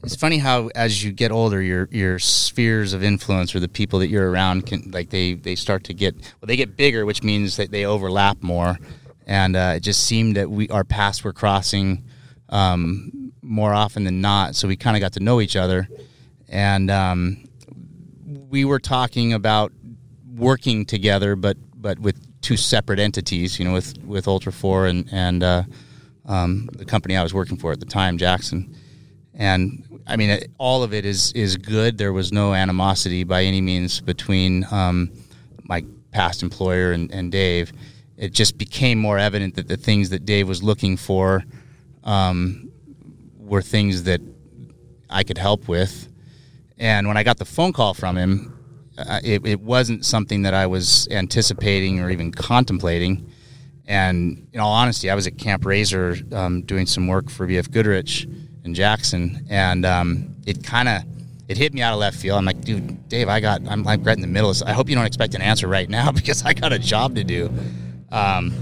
it's 0.04 0.16
funny 0.16 0.38
how 0.38 0.70
as 0.76 1.04
you 1.04 1.12
get 1.12 1.32
older, 1.32 1.62
your 1.62 1.90
your 1.92 2.20
spheres 2.20 2.94
of 2.94 3.04
influence 3.04 3.54
or 3.54 3.60
the 3.60 3.68
people 3.68 4.00
that 4.00 4.08
you're 4.08 4.30
around 4.30 4.68
can 4.68 4.92
like 4.92 5.10
they 5.10 5.34
they 5.34 5.56
start 5.56 5.84
to 5.86 5.94
get 5.94 6.16
well 6.16 6.48
they 6.48 6.56
get 6.56 6.78
bigger, 6.78 7.06
which 7.06 7.24
means 7.24 7.58
that 7.58 7.72
they 7.72 7.84
overlap 7.84 8.42
more, 8.42 8.78
and 9.26 9.56
uh, 9.56 9.74
it 9.76 9.80
just 9.82 10.06
seemed 10.06 10.36
that 10.36 10.50
we 10.50 10.70
our 10.70 10.84
paths 10.84 11.24
were 11.24 11.34
crossing 11.34 12.06
um, 12.50 13.34
more 13.42 13.74
often 13.74 14.04
than 14.04 14.22
not. 14.22 14.56
So 14.56 14.68
we 14.68 14.78
kind 14.78 14.96
of 14.96 15.02
got 15.02 15.14
to 15.14 15.20
know 15.20 15.42
each 15.42 15.56
other, 15.56 15.90
and 16.48 16.92
um, 16.92 17.44
we 18.50 18.66
were 18.66 18.80
talking 18.80 19.34
about 19.34 19.74
working 20.36 20.86
together, 20.86 21.36
but 21.36 21.58
but 21.76 21.98
with 21.98 22.29
two 22.42 22.58
separate 22.58 23.00
entities. 23.00 23.60
You 23.60 23.66
know, 23.66 23.74
with 23.74 23.98
with 24.04 24.28
Ultra 24.28 24.52
Four 24.52 24.88
and 24.88 25.08
and 25.12 25.44
uh, 25.44 25.64
um, 26.26 26.70
the 26.74 26.86
company 26.86 27.16
I 27.16 27.24
was 27.24 27.34
working 27.34 27.58
for 27.58 27.72
at 27.72 27.80
the 27.80 27.86
time, 27.86 28.18
Jackson. 28.18 28.76
And 29.34 30.02
I 30.06 30.18
mean, 30.18 30.32
it, 30.32 30.52
all 30.58 30.84
of 30.84 30.94
it 30.94 31.06
is 31.06 31.32
is 31.34 31.58
good. 31.58 31.98
There 31.98 32.14
was 32.14 32.32
no 32.32 32.54
animosity 32.54 33.24
by 33.24 33.44
any 33.44 33.62
means 33.62 34.02
between 34.02 34.66
um, 34.72 35.12
my 35.64 35.86
past 36.12 36.44
employer 36.44 36.92
and, 36.92 37.12
and 37.12 37.32
Dave. 37.32 37.72
It 38.18 38.34
just 38.34 38.58
became 38.58 39.00
more 39.00 39.18
evident 39.18 39.56
that 39.56 39.68
the 39.68 39.78
things 39.78 40.10
that 40.10 40.26
Dave 40.26 40.48
was 40.48 40.62
looking 40.62 40.98
for 40.98 41.46
um, 42.04 42.70
were 43.38 43.62
things 43.62 44.04
that 44.04 44.22
I 45.10 45.24
could 45.24 45.38
help 45.38 45.68
with. 45.68 46.10
And 46.78 47.08
when 47.08 47.18
I 47.18 47.24
got 47.24 47.38
the 47.38 47.46
phone 47.46 47.74
call 47.74 47.94
from 47.94 48.18
him, 48.18 48.59
it, 49.24 49.46
it 49.46 49.62
wasn't 49.62 50.06
something 50.06 50.44
that 50.44 50.54
I 50.54 50.68
was 50.68 51.08
anticipating 51.12 52.00
or 52.00 52.10
even 52.10 52.32
contemplating. 52.32 53.32
And 53.88 54.48
in 54.54 54.60
all 54.60 54.72
honesty, 54.72 55.10
I 55.10 55.16
was 55.16 55.26
at 55.26 55.38
Camp 55.38 55.64
RZR 55.64 56.32
um, 56.34 56.62
doing 56.62 56.86
some 56.86 57.08
work 57.08 57.30
for 57.30 57.48
BF 57.48 57.72
Goodrich 57.72 58.28
in 58.64 58.74
Jackson, 58.76 59.48
and 59.50 59.86
um, 59.86 60.36
it 60.46 60.64
kind 60.64 60.88
of 60.88 61.04
it 61.48 61.58
hit 61.58 61.74
me 61.74 61.82
out 61.82 61.94
of 61.94 62.00
left 62.00 62.16
field. 62.16 62.38
I'm 62.38 62.46
like, 62.46 62.62
dude, 62.62 63.10
Dave, 63.10 63.28
I 63.28 63.40
got 63.40 63.62
I'm 63.68 63.84
like 63.84 64.06
right 64.06 64.16
in 64.16 64.22
the 64.22 64.28
middle. 64.28 64.54
I 64.64 64.74
hope 64.74 64.90
you 64.90 64.96
don't 64.96 65.08
expect 65.08 65.34
an 65.34 65.42
answer 65.42 65.68
right 65.68 65.90
now 65.90 66.12
because 66.20 66.46
I 66.46 66.54
got 66.54 66.72
a 66.72 66.80
job 66.80 67.16
to 67.16 67.24
do. 67.24 67.52
Um, 68.12 68.54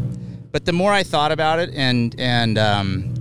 but 0.51 0.65
the 0.65 0.73
more 0.73 0.93
I 0.93 1.03
thought 1.03 1.33
about 1.33 1.59
it, 1.59 1.71
and 1.73 2.15
and 2.17 2.57
um, 2.57 3.13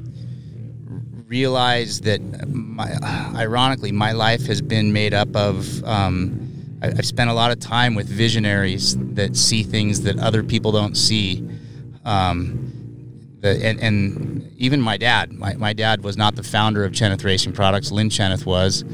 realized 1.26 2.04
that, 2.04 2.20
my, 2.48 2.96
ironically, 3.34 3.90
my 3.90 4.12
life 4.12 4.46
has 4.46 4.62
been 4.62 4.92
made 4.92 5.12
up 5.12 5.34
of. 5.34 5.82
Um, 5.84 6.45
I've 6.82 7.06
spent 7.06 7.30
a 7.30 7.32
lot 7.32 7.50
of 7.50 7.58
time 7.58 7.94
with 7.94 8.06
visionaries 8.06 8.96
that 9.14 9.36
see 9.36 9.62
things 9.62 10.02
that 10.02 10.18
other 10.18 10.42
people 10.42 10.72
don't 10.72 10.94
see. 10.94 11.48
Um, 12.04 13.36
the, 13.40 13.50
and, 13.64 13.80
and 13.80 14.52
even 14.56 14.80
my 14.80 14.96
dad, 14.96 15.32
my, 15.32 15.54
my 15.54 15.72
dad 15.72 16.02
was 16.02 16.16
not 16.16 16.36
the 16.36 16.42
founder 16.42 16.84
of 16.84 16.92
Chenowth 16.92 17.24
Racing 17.24 17.52
Products. 17.52 17.90
Lynn 17.90 18.10
Chenowth 18.10 18.46
was. 18.46 18.84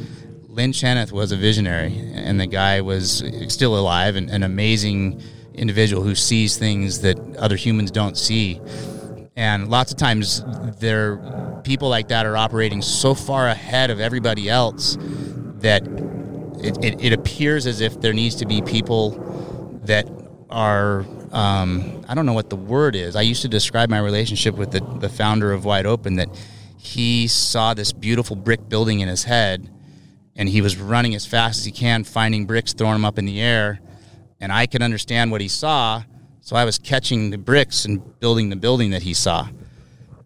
Lynn 0.49 0.73
Chenowth 0.73 1.12
was 1.12 1.33
a 1.33 1.37
visionary, 1.37 1.92
and 2.14 2.38
the 2.38 2.47
guy 2.47 2.83
was 2.83 3.25
still 3.49 3.79
alive 3.79 4.16
and 4.16 4.29
an 4.31 4.42
amazing 4.42 5.23
individual 5.55 6.03
who 6.03 6.14
sees 6.14 6.59
things 6.59 7.01
that 7.01 7.18
other 7.37 7.57
humans 7.57 7.90
don't 7.90 8.16
see. 8.16 8.61
And 9.35 9.71
lots 9.71 9.92
of 9.92 9.99
times, 9.99 10.45
there 10.79 11.16
people 11.64 11.88
like 11.88 12.09
that 12.09 12.27
are 12.27 12.37
operating 12.37 12.83
so 12.83 13.14
far 13.14 13.49
ahead 13.49 13.90
of 13.90 13.99
everybody 13.99 14.49
else 14.49 14.99
that 15.61 15.83
it, 16.62 16.85
it, 16.85 17.05
it 17.05 17.12
appears 17.12 17.66
as 17.66 17.81
if 17.81 18.01
there 18.01 18.12
needs 18.12 18.37
to 18.37 18.46
be 18.46 18.62
people 18.62 19.11
that 19.85 20.09
are 20.51 21.05
um, 21.33 22.05
I 22.09 22.14
don't 22.14 22.27
know 22.27 22.35
what 22.35 22.51
the 22.51 22.57
word 22.57 22.94
is. 22.94 23.16
I 23.16 23.22
used 23.22 23.42
to 23.42 23.48
describe 23.48 23.88
my 23.88 23.98
relationship 23.98 24.55
with 24.55 24.70
the, 24.70 24.81
the 25.01 25.09
founder 25.09 25.51
of 25.53 25.64
Wide 25.64 25.87
Open 25.87 26.16
that 26.16 26.29
he 26.77 27.27
saw 27.27 27.72
this 27.75 27.92
beautiful 27.92 28.37
brick 28.37 28.68
building 28.68 29.01
in 29.01 29.09
his 29.09 29.25
head 29.25 29.70
and 30.37 30.48
he 30.48 30.61
was 30.61 30.77
running 30.77 31.14
as 31.14 31.25
fast 31.25 31.61
as 31.61 31.64
he 31.64 31.72
can, 31.72 32.05
finding 32.05 32.44
bricks, 32.44 32.72
throwing 32.75 32.94
them 32.94 33.05
up 33.05 33.18
in 33.18 33.25
the 33.25 33.40
air. 33.40 33.81
And 34.40 34.53
I 34.53 34.66
could 34.66 34.83
understand 34.83 35.31
what 35.31 35.40
he 35.40 35.48
saw. 35.48 36.03
So 36.40 36.57
I 36.57 36.64
was 36.64 36.79
catching 36.79 37.31
the 37.31 37.38
bricks 37.38 37.85
and 37.85 38.18
building 38.20 38.51
the 38.51 38.57
building 38.57 38.90
that 38.90 39.03
he 39.03 39.14
saw. 39.14 39.48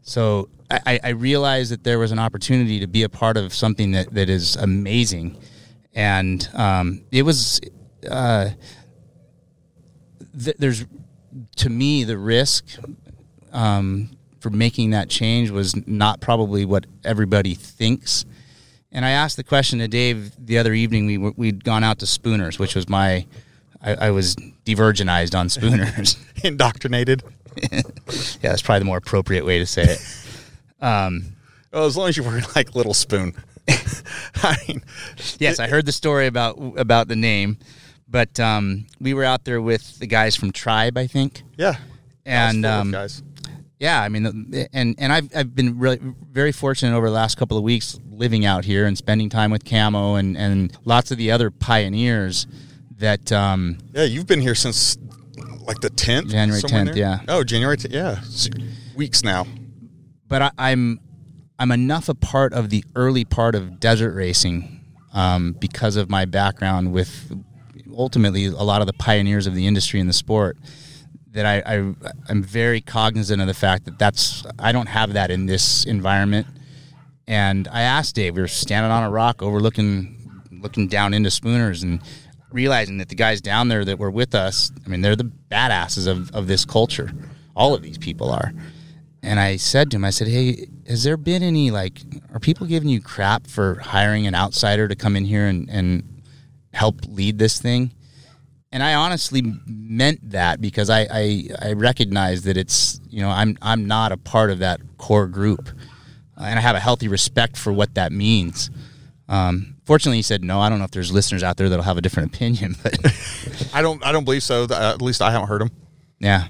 So 0.03 0.49
I, 0.71 0.99
I 1.03 1.09
realized 1.11 1.71
that 1.71 1.85
there 1.85 1.99
was 1.99 2.11
an 2.11 2.19
opportunity 2.19 2.81
to 2.81 2.87
be 2.87 3.03
a 3.05 3.09
part 3.09 3.37
of 3.37 3.55
something 3.55 3.93
that, 3.93 4.13
that 4.15 4.29
is 4.29 4.57
amazing. 4.57 5.37
And 5.97 6.47
um, 6.53 7.03
it 7.11 7.23
was, 7.23 7.59
uh, 8.09 8.51
th- 10.39 10.57
there's, 10.59 10.85
to 11.57 11.71
me, 11.71 12.05
the 12.05 12.19
risk 12.19 12.67
um, 13.51 14.11
for 14.41 14.51
making 14.51 14.91
that 14.91 15.09
change 15.09 15.51
was 15.51 15.75
not 15.89 16.21
probably 16.21 16.67
what 16.67 16.87
everybody 17.03 17.55
thinks. 17.55 18.27
And 18.93 19.07
I 19.07 19.11
asked 19.11 19.39
the 19.39 19.45
question 19.45 19.79
to 19.79 19.89
Dave 19.89 20.33
the 20.39 20.59
other 20.59 20.75
evening. 20.75 21.07
We 21.07 21.19
we'd 21.19 21.65
gone 21.65 21.83
out 21.83 21.99
to 22.01 22.07
Spooners, 22.07 22.59
which 22.59 22.75
was 22.75 22.89
my, 22.91 23.27
I, 23.81 23.95
I 23.95 24.11
was 24.11 24.37
de-virginized 24.65 25.37
on 25.37 25.49
Spooners. 25.49 26.17
Indoctrinated. 26.45 27.23
yeah, 27.73 27.81
that's 28.43 28.61
probably 28.61 28.81
the 28.81 28.85
more 28.85 28.99
appropriate 28.99 29.47
way 29.47 29.59
to 29.59 29.67
say 29.67 29.85
it. 29.85 30.85
Um, 30.85 31.37
well, 31.73 31.87
as 31.87 31.97
long 31.97 32.11
as 32.11 32.19
you 32.19 32.23
weren't 32.23 32.55
like 32.55 32.75
Little 32.75 32.95
Spoon. 32.95 33.35
I 34.43 34.57
mean, 34.69 34.83
yes, 35.39 35.59
I 35.59 35.69
heard 35.69 35.87
the 35.87 35.93
story 35.93 36.27
about 36.27 36.57
about 36.77 37.09
the 37.09 37.17
name, 37.17 37.59
but 38.09 38.39
um, 38.39 38.87
we 39.01 39.15
were 39.15 39.25
out 39.25 39.45
there 39.45 39.61
with 39.61 39.99
the 39.99 40.07
guys 40.07 40.37
from 40.37 40.53
Tribe, 40.53 40.97
I 40.97 41.07
think. 41.07 41.43
Yeah, 41.57 41.77
and 42.25 42.65
um, 42.65 42.91
guys. 42.91 43.23
Yeah, 43.79 44.01
I 44.01 44.09
mean, 44.09 44.69
and 44.73 44.95
and 44.99 45.13
I've 45.13 45.29
I've 45.37 45.55
been 45.55 45.79
really 45.79 45.99
very 46.31 46.53
fortunate 46.53 46.97
over 46.97 47.09
the 47.09 47.15
last 47.15 47.37
couple 47.37 47.57
of 47.59 47.65
weeks 47.65 47.99
living 48.09 48.47
out 48.47 48.65
here 48.65 48.87
and 48.87 48.97
spending 48.97 49.29
time 49.29 49.51
with 49.51 49.65
Camo 49.65 50.15
and 50.15 50.37
and 50.37 50.77
lots 50.85 51.11
of 51.11 51.19
the 51.19 51.31
other 51.31 51.51
pioneers 51.51 52.47
that. 52.99 53.33
Um, 53.33 53.79
yeah, 53.93 54.05
you've 54.05 54.27
been 54.27 54.41
here 54.41 54.55
since 54.55 54.97
like 55.67 55.81
the 55.81 55.91
tenth, 55.91 56.31
January 56.31 56.63
tenth. 56.63 56.97
Yeah. 56.97 57.21
Oh, 57.29 57.43
January. 57.43 57.77
10th, 57.77 57.93
yeah, 57.93 58.21
weeks 58.95 59.25
now 59.25 59.47
but 60.29 60.43
I, 60.43 60.51
I'm 60.59 61.01
I'm 61.59 61.71
enough 61.71 62.09
a 62.09 62.15
part 62.15 62.53
of 62.53 62.71
the 62.71 62.85
early 62.95 63.25
part 63.25 63.55
of 63.55 63.81
desert 63.81 64.15
racing 64.15 64.85
um, 65.15 65.53
because 65.53 65.97
of 65.97 66.11
my 66.11 66.27
background 66.27 66.93
with 66.93 67.33
ultimately 67.97 68.47
a 68.47 68.63
lot 68.63 68.83
of 68.83 68.87
the 68.87 68.93
pioneers 68.93 69.47
of 69.47 69.55
the 69.55 69.67
industry 69.67 69.99
and 70.01 70.09
the 70.09 70.15
sport 70.15 70.59
that 71.31 71.47
I, 71.47 71.63
I 71.67 71.95
am 72.31 72.43
very 72.43 72.81
cognizant 72.81 73.41
of 73.41 73.47
the 73.47 73.55
fact 73.55 73.87
that 73.87 73.99
that's 73.99 74.45
I 74.59 74.73
don't 74.73 74.89
have 74.89 75.15
that 75.15 75.31
in 75.31 75.47
this 75.47 75.85
environment. 75.85 76.47
And 77.27 77.69
I 77.69 77.83
asked 77.83 78.15
Dave, 78.15 78.37
we 78.37 78.43
were 78.43 78.49
standing 78.49 78.93
on 78.93 79.03
a 79.03 79.11
rock 79.11 79.43
overlooking 79.43 80.15
looking 80.51 80.89
down 80.89 81.15
into 81.15 81.31
Spooners 81.31 81.83
and 81.83 82.01
realizing 82.51 82.99
that 82.99 83.09
the 83.09 83.15
guys 83.15 83.41
down 83.41 83.69
there 83.69 83.85
that 83.85 83.99
were 83.99 84.11
with 84.11 84.35
us, 84.35 84.73
I 84.85 84.89
mean, 84.89 85.01
they're 85.01 85.17
the 85.17 85.31
badasses 85.51 86.07
of, 86.07 86.35
of 86.35 86.47
this 86.47 86.65
culture. 86.65 87.11
All 87.55 87.75
of 87.75 87.83
these 87.83 87.99
people 87.99 88.31
are. 88.31 88.53
And 89.27 89.41
I 89.41 89.57
said 89.57 89.91
to 89.91 89.97
him, 89.97 90.05
I 90.05 90.11
said, 90.11 90.29
hey, 90.29 90.69
has 90.87 91.03
there 91.03 91.17
been 91.17 91.43
any, 91.43 91.73
like, 91.73 92.01
are 92.33 92.39
people 92.39 92.65
giving 92.65 92.89
you 92.89 93.01
crap 93.01 93.49
for 93.49 93.81
hiring 93.81 94.29
an 94.29 94.37
outsider 94.37 94.87
to 94.87 94.95
come 94.95 95.17
in 95.17 95.25
here 95.25 95.49
and, 95.49 95.69
and 95.69 96.23
help 96.73 97.01
lead 97.09 97.37
this 97.37 97.61
thing? 97.61 97.93
And 98.71 98.85
I 98.85 98.95
honestly 98.95 99.43
meant 99.67 100.31
that 100.31 100.61
because 100.61 100.91
I, 100.91 101.09
I, 101.11 101.49
I 101.61 101.73
recognize 101.73 102.43
that 102.43 102.57
it's, 102.57 103.01
you 103.09 103.21
know, 103.21 103.29
I'm, 103.29 103.59
I'm 103.61 103.87
not 103.87 104.13
a 104.13 104.17
part 104.17 104.51
of 104.51 104.61
that 104.61 104.81
core 104.97 105.27
group. 105.27 105.71
Uh, 106.39 106.45
and 106.45 106.57
I 106.57 106.63
have 106.63 106.77
a 106.77 106.81
healthy 106.81 107.09
respect 107.09 107.57
for 107.57 107.73
what 107.73 107.95
that 107.95 108.13
means. 108.13 108.71
Um, 109.29 109.75
fortunately, 109.87 110.19
he 110.19 110.23
said 110.23 110.45
no. 110.45 110.61
I 110.61 110.69
don't 110.69 110.79
know 110.79 110.85
if 110.85 110.93
there's 110.93 111.11
listeners 111.11 111.43
out 111.43 111.57
there 111.57 111.69
that'll 111.69 111.85
have 111.85 111.99
a 111.99 112.03
different 112.03 112.33
opinion, 112.33 112.77
but 112.83 112.97
I 113.75 113.83
don't. 113.83 114.05
I 114.07 114.13
don't 114.13 114.23
believe 114.23 114.45
so. 114.45 114.69
At 114.71 115.03
least 115.03 115.21
I 115.21 115.33
haven't 115.33 115.49
heard 115.49 115.63
them. 115.63 115.71
Yeah, 116.21 116.47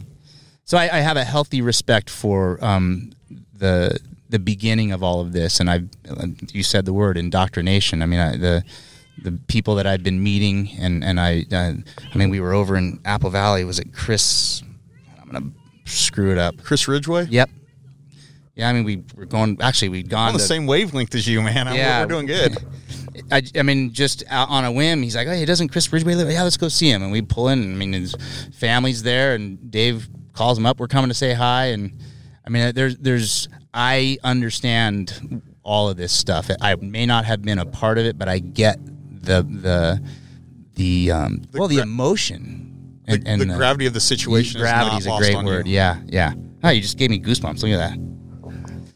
so 0.67 0.77
I, 0.77 0.97
I 0.97 0.99
have 0.99 1.17
a 1.17 1.25
healthy 1.25 1.63
respect 1.63 2.11
for 2.11 2.63
um, 2.63 3.13
the 3.55 3.99
the 4.29 4.41
beginning 4.41 4.91
of 4.91 5.03
all 5.03 5.21
of 5.21 5.33
this, 5.33 5.61
and 5.61 5.71
I 5.71 5.85
you 6.53 6.63
said 6.63 6.85
the 6.85 6.93
word 6.93 7.17
indoctrination. 7.17 8.03
I 8.03 8.07
mean 8.07 8.21
I, 8.21 8.37
the 8.37 8.65
the 9.23 9.33
people 9.47 9.77
that 9.77 9.87
I've 9.87 10.03
been 10.03 10.23
meeting, 10.23 10.71
and 10.79 11.05
and 11.05 11.21
I 11.21 11.47
uh, 11.53 11.73
I 12.13 12.19
mean 12.19 12.31
we 12.31 12.41
were 12.41 12.53
over 12.53 12.77
in 12.77 13.01
Apple 13.05 13.31
Valley. 13.31 13.65
Was 13.65 13.79
it 13.79 13.95
Chris? 13.95 14.63
I'm 15.23 15.31
gonna 15.31 15.53
screw 15.85 16.33
it 16.33 16.39
up. 16.39 16.61
Chris 16.63 16.89
Ridgway. 16.89 17.27
Yep. 17.27 17.49
Yeah, 18.57 18.69
I 18.69 18.73
mean 18.73 18.85
we 18.85 19.05
were 19.15 19.27
going. 19.27 19.59
Actually, 19.63 19.91
we'd 19.91 20.11
gone 20.11 20.29
on 20.29 20.33
the 20.33 20.41
to, 20.41 20.45
same 20.45 20.67
wavelength 20.67 21.15
as 21.15 21.29
you, 21.29 21.43
man. 21.43 21.73
Yeah, 21.75 22.01
we're 22.01 22.09
doing 22.09 22.27
good. 22.27 22.57
I, 23.33 23.43
I 23.57 23.63
mean, 23.63 23.93
just 23.93 24.25
on 24.31 24.65
a 24.65 24.73
whim, 24.73 25.03
he's 25.03 25.15
like, 25.15 25.29
"Hey, 25.29 25.45
doesn't 25.45 25.69
Chris 25.69 25.93
Ridgway 25.93 26.15
live? 26.15 26.31
Yeah, 26.31 26.43
let's 26.43 26.57
go 26.57 26.69
see 26.69 26.91
him." 26.91 27.03
And 27.03 27.13
we 27.13 27.23
pull 27.23 27.49
in. 27.49 27.73
I 27.73 27.77
mean, 27.77 27.93
his 27.93 28.15
family's 28.53 29.03
there, 29.05 29.35
and 29.35 29.71
Dave 29.71 30.09
calls 30.37 30.57
them 30.57 30.67
up. 30.67 30.79
We're 30.79 30.87
coming 30.87 31.09
to 31.09 31.15
say 31.15 31.33
hi, 31.33 31.67
and 31.67 31.99
I 32.47 32.51
mean, 32.51 32.75
there's 32.75 32.97
there's 32.99 33.49
I 33.75 34.19
understand 34.23 35.43
all 35.63 35.89
of 35.89 35.97
this 35.97 36.13
stuff. 36.13 36.51
I 36.61 36.77
may 36.77 37.07
not 37.07 37.25
have 37.25 37.43
been 37.43 37.59
a 37.59 37.67
part 37.67 37.99
of 37.99 38.05
it, 38.05 38.19
but 38.19 38.29
I 38.29 38.39
get 38.39 38.79
the 38.85 39.43
the 39.43 40.03
the, 40.75 41.11
um, 41.11 41.43
the 41.51 41.59
well 41.59 41.69
the 41.69 41.79
emotion 41.79 43.03
and, 43.07 43.25
the, 43.25 43.31
and 43.31 43.41
the, 43.41 43.47
gravity 43.47 43.87
of 43.87 43.95
the 43.95 44.01
situation. 44.01 44.61
Gravity 44.61 44.97
is, 44.97 45.07
is 45.07 45.13
a 45.13 45.17
great 45.17 45.45
word. 45.45 45.67
You. 45.67 45.75
Yeah, 45.75 46.01
yeah. 46.07 46.35
Oh, 46.63 46.71
you 46.71 46.83
just 46.83 46.99
gave 46.99 47.11
me 47.11 47.19
goosebumps. 47.19 47.63
Look 47.63 47.73
at 47.73 47.79
that. 47.79 47.99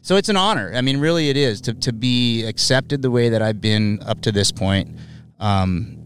So 0.03 0.15
it's 0.15 0.29
an 0.29 0.37
honor. 0.37 0.71
I 0.73 0.81
mean, 0.81 0.99
really, 0.99 1.29
it 1.29 1.37
is 1.37 1.61
to 1.61 1.73
to 1.73 1.91
be 1.91 2.45
accepted 2.45 3.01
the 3.01 3.11
way 3.11 3.29
that 3.29 3.41
I've 3.41 3.59
been 3.59 4.01
up 4.03 4.21
to 4.21 4.31
this 4.31 4.51
point. 4.51 4.97
Um, 5.39 5.97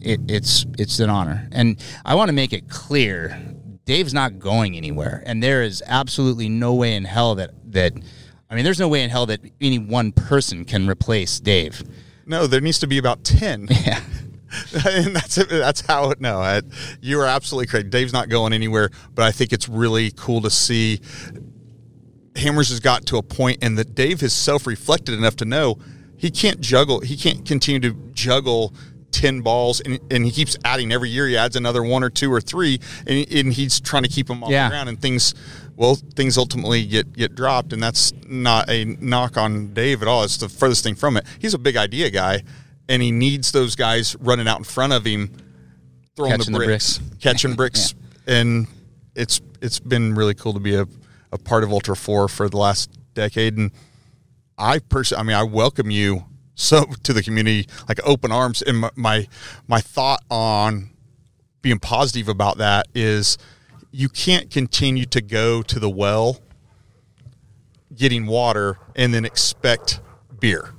it, 0.00 0.20
it's 0.28 0.66
it's 0.78 0.98
an 1.00 1.10
honor, 1.10 1.48
and 1.52 1.82
I 2.04 2.16
want 2.16 2.28
to 2.28 2.32
make 2.32 2.52
it 2.52 2.68
clear 2.68 3.40
Dave's 3.84 4.14
not 4.14 4.38
going 4.38 4.76
anywhere, 4.76 5.22
and 5.26 5.42
there 5.42 5.62
is 5.62 5.82
absolutely 5.86 6.48
no 6.48 6.74
way 6.74 6.94
in 6.94 7.04
hell 7.04 7.34
that 7.36 7.50
that. 7.72 7.92
I 8.50 8.54
mean, 8.54 8.64
there's 8.64 8.78
no 8.78 8.88
way 8.88 9.02
in 9.02 9.10
hell 9.10 9.26
that 9.26 9.40
any 9.60 9.78
one 9.78 10.12
person 10.12 10.64
can 10.64 10.88
replace 10.88 11.40
Dave. 11.40 11.82
No, 12.26 12.46
there 12.46 12.60
needs 12.60 12.78
to 12.80 12.86
be 12.86 12.98
about 12.98 13.24
ten. 13.24 13.68
Yeah. 13.84 14.00
and 14.86 15.16
that's 15.16 15.36
that's 15.36 15.80
how 15.80 16.10
it. 16.10 16.20
No, 16.20 16.38
I, 16.38 16.60
you 17.00 17.18
are 17.20 17.26
absolutely 17.26 17.66
correct. 17.66 17.88
Dave's 17.88 18.12
not 18.12 18.28
going 18.28 18.52
anywhere, 18.52 18.90
but 19.14 19.24
I 19.24 19.32
think 19.32 19.52
it's 19.52 19.68
really 19.68 20.10
cool 20.10 20.42
to 20.42 20.50
see. 20.50 21.00
Hammers 22.36 22.68
has 22.68 22.80
got 22.80 23.06
to 23.06 23.16
a 23.16 23.22
point, 23.22 23.62
and 23.62 23.78
that 23.78 23.94
Dave 23.94 24.20
has 24.20 24.34
self-reflected 24.34 25.14
enough 25.14 25.36
to 25.36 25.46
know 25.46 25.78
he 26.16 26.30
can't 26.30 26.60
juggle. 26.60 27.00
He 27.00 27.16
can't 27.16 27.46
continue 27.46 27.80
to 27.80 27.96
juggle 28.12 28.74
10 29.12 29.42
balls 29.42 29.80
and, 29.80 30.00
and, 30.10 30.24
he 30.24 30.30
keeps 30.30 30.56
adding 30.64 30.90
every 30.90 31.10
year 31.10 31.26
he 31.26 31.36
adds 31.36 31.54
another 31.54 31.82
one 31.82 32.02
or 32.02 32.10
two 32.10 32.32
or 32.32 32.40
three 32.40 32.80
and, 33.06 33.26
and 33.30 33.52
he's 33.52 33.80
trying 33.80 34.02
to 34.02 34.08
keep 34.08 34.26
them 34.26 34.42
off 34.42 34.50
yeah. 34.50 34.68
the 34.68 34.72
ground 34.72 34.88
and 34.88 35.00
things 35.00 35.34
well 35.76 35.94
things 35.94 36.38
ultimately 36.38 36.84
get 36.84 37.12
get 37.12 37.34
dropped 37.34 37.72
and 37.72 37.82
that's 37.82 38.12
not 38.26 38.68
a 38.68 38.84
knock 38.84 39.36
on 39.36 39.72
dave 39.74 40.02
at 40.02 40.08
all 40.08 40.24
it's 40.24 40.38
the 40.38 40.48
furthest 40.48 40.82
thing 40.82 40.94
from 40.94 41.16
it 41.16 41.24
he's 41.38 41.54
a 41.54 41.58
big 41.58 41.76
idea 41.76 42.10
guy 42.10 42.42
and 42.88 43.02
he 43.02 43.12
needs 43.12 43.52
those 43.52 43.76
guys 43.76 44.16
running 44.16 44.48
out 44.48 44.58
in 44.58 44.64
front 44.64 44.92
of 44.92 45.04
him 45.04 45.30
throwing 46.16 46.32
catching 46.32 46.52
the 46.52 46.58
bricks, 46.58 46.98
the 46.98 47.04
bricks. 47.04 47.22
catching 47.22 47.54
bricks 47.56 47.94
yeah. 48.26 48.34
and 48.36 48.66
it's 49.14 49.40
it's 49.60 49.78
been 49.78 50.14
really 50.14 50.34
cool 50.34 50.52
to 50.52 50.60
be 50.60 50.74
a, 50.74 50.86
a 51.30 51.38
part 51.38 51.64
of 51.64 51.72
ultra 51.72 51.94
4 51.94 52.28
for 52.28 52.48
the 52.48 52.56
last 52.56 52.90
decade 53.14 53.56
and 53.56 53.70
i 54.58 54.78
personally 54.78 55.20
i 55.20 55.24
mean 55.24 55.36
i 55.36 55.42
welcome 55.42 55.90
you 55.90 56.24
so 56.54 56.84
to 57.02 57.12
the 57.12 57.22
community 57.22 57.66
like 57.88 57.98
open 58.04 58.30
arms 58.30 58.62
and 58.62 58.78
my, 58.78 58.90
my 58.94 59.26
my 59.68 59.80
thought 59.80 60.22
on 60.30 60.90
being 61.62 61.78
positive 61.78 62.28
about 62.28 62.58
that 62.58 62.86
is 62.94 63.38
you 63.90 64.08
can't 64.08 64.50
continue 64.50 65.04
to 65.06 65.20
go 65.20 65.62
to 65.62 65.78
the 65.78 65.88
well 65.88 66.38
getting 67.94 68.26
water 68.26 68.78
and 68.96 69.12
then 69.14 69.24
expect 69.24 70.00
beer 70.40 70.70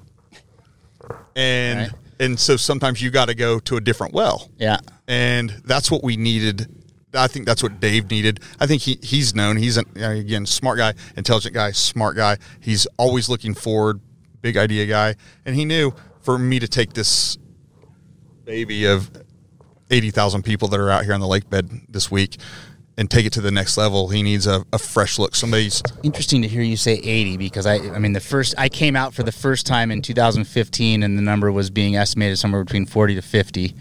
and 1.36 1.92
right. 1.92 1.92
and 2.20 2.40
so 2.40 2.56
sometimes 2.56 3.02
you 3.02 3.10
got 3.10 3.28
to 3.28 3.36
go 3.36 3.60
to 3.60 3.78
a 3.78 3.82
different 3.82 4.14
well 4.14 4.50
yeah 4.58 4.78
and 5.08 5.62
that's 5.66 5.90
what 5.90 6.04
we 6.04 6.18
needed 6.18 6.68
I 7.16 7.28
think 7.28 7.46
that's 7.46 7.62
what 7.62 7.80
Dave 7.80 8.10
needed. 8.10 8.40
I 8.60 8.66
think 8.66 8.82
he 8.82 8.98
he's 9.02 9.36
known. 9.36 9.58
He's 9.58 9.78
an, 9.78 9.86
again 9.96 10.46
smart 10.46 10.78
guy, 10.78 10.94
intelligent 11.16 11.54
guy, 11.54 11.72
smart 11.72 12.16
guy. 12.16 12.38
He's 12.60 12.88
always 12.98 13.30
looking 13.30 13.54
forward, 13.54 14.02
big 14.44 14.58
idea 14.58 14.86
guy, 14.86 15.16
and 15.46 15.56
he 15.56 15.66
knew 15.66 15.92
for 16.22 16.38
me 16.38 16.60
to 16.60 16.68
take 16.68 16.94
this 16.94 17.40
baby 18.46 18.86
of 18.86 19.10
eighty 19.90 20.12
thousand 20.12 20.44
people 20.44 20.68
that 20.68 20.80
are 20.80 20.92
out 20.92 21.04
here 21.06 21.16
on 21.16 21.20
the 21.20 21.28
lake 21.28 21.50
bed 21.50 21.72
this 21.90 22.12
week 22.12 22.38
and 22.98 23.10
take 23.10 23.26
it 23.26 23.34
to 23.34 23.42
the 23.42 23.52
next 23.52 23.76
level, 23.78 24.10
he 24.10 24.22
needs 24.22 24.46
a, 24.46 24.64
a 24.72 24.78
fresh 24.78 25.18
look. 25.18 25.36
Somebody's 25.36 25.82
Interesting 26.04 26.44
to 26.44 26.48
hear 26.48 26.62
you 26.62 26.78
say 26.78 26.94
80 26.94 27.38
because 27.38 27.66
I, 27.66 27.78
I 27.78 28.00
mean, 28.00 28.14
the 28.14 28.20
first 28.20 28.54
I 28.58 28.70
came 28.70 28.96
out 28.96 29.14
for 29.14 29.24
the 29.24 29.32
first 29.32 29.66
time 29.66 29.90
in 29.90 30.02
2015, 30.02 31.02
and 31.02 31.18
the 31.18 31.22
number 31.22 31.52
was 31.52 31.70
being 31.70 31.96
estimated 31.96 32.38
somewhere 32.38 32.64
between 32.64 32.86
40 32.86 33.16
to 33.16 33.22
50, 33.22 33.76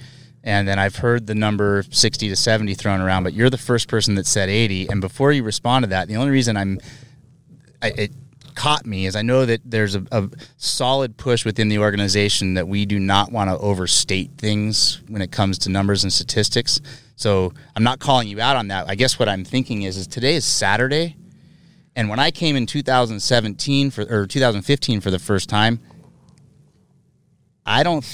and 0.45 0.67
then 0.67 0.79
I've 0.79 0.97
heard 0.97 1.27
the 1.27 1.35
number 1.35 1.85
60 1.91 2.29
to 2.29 2.37
70 2.37 2.75
thrown 2.75 3.01
around. 3.01 3.25
But 3.25 3.35
you're 3.35 3.51
the 3.51 3.59
first 3.59 3.89
person 3.89 4.15
that 4.15 4.27
said 4.27 4.49
80, 4.49 4.89
and 4.89 5.01
before 5.01 5.33
you 5.33 5.43
respond 5.43 5.83
to 5.83 5.89
that, 5.91 6.09
the 6.09 6.17
only 6.17 6.31
reason 6.31 6.57
I'm, 6.57 6.81
I, 7.83 7.89
it 7.89 8.13
caught 8.55 8.87
me 8.87 9.07
is 9.07 9.17
I 9.17 9.23
know 9.23 9.45
that 9.47 9.61
there's 9.65 9.95
a, 9.95 10.05
a 10.13 10.29
solid 10.57 11.17
push 11.17 11.45
within 11.45 11.69
the 11.69 11.79
organization 11.79 12.55
that 12.55 12.69
we 12.69 12.87
do 12.87 12.99
not 12.99 13.33
want 13.33 13.51
to 13.51 13.59
overstate 13.59 14.31
things 14.39 15.01
when 15.09 15.23
it 15.23 15.31
comes 15.33 15.59
to 15.59 15.71
numbers 15.71 16.03
and 16.05 16.13
statistics. 16.13 16.81
So 17.17 17.53
I'm 17.77 17.83
not 17.85 17.99
calling 17.99 18.29
you 18.29 18.41
out 18.41 18.57
on 18.57 18.69
that. 18.69 18.89
I 18.89 18.95
guess 18.95 19.19
what 19.19 19.29
I'm 19.29 19.45
thinking 19.45 19.83
is, 19.83 19.97
is 19.97 20.07
today 20.07 20.35
is 20.35 20.45
Saturday, 20.45 21.17
and 21.95 22.09
when 22.09 22.19
I 22.19 22.31
came 22.31 22.57
in 22.57 22.67
2017 22.67 23.91
for 23.91 24.03
or 24.03 24.27
2015 24.27 25.01
for 25.01 25.11
the 25.11 25.19
first 25.19 25.49
time, 25.49 25.81
I 27.65 27.83
don't. 27.83 28.05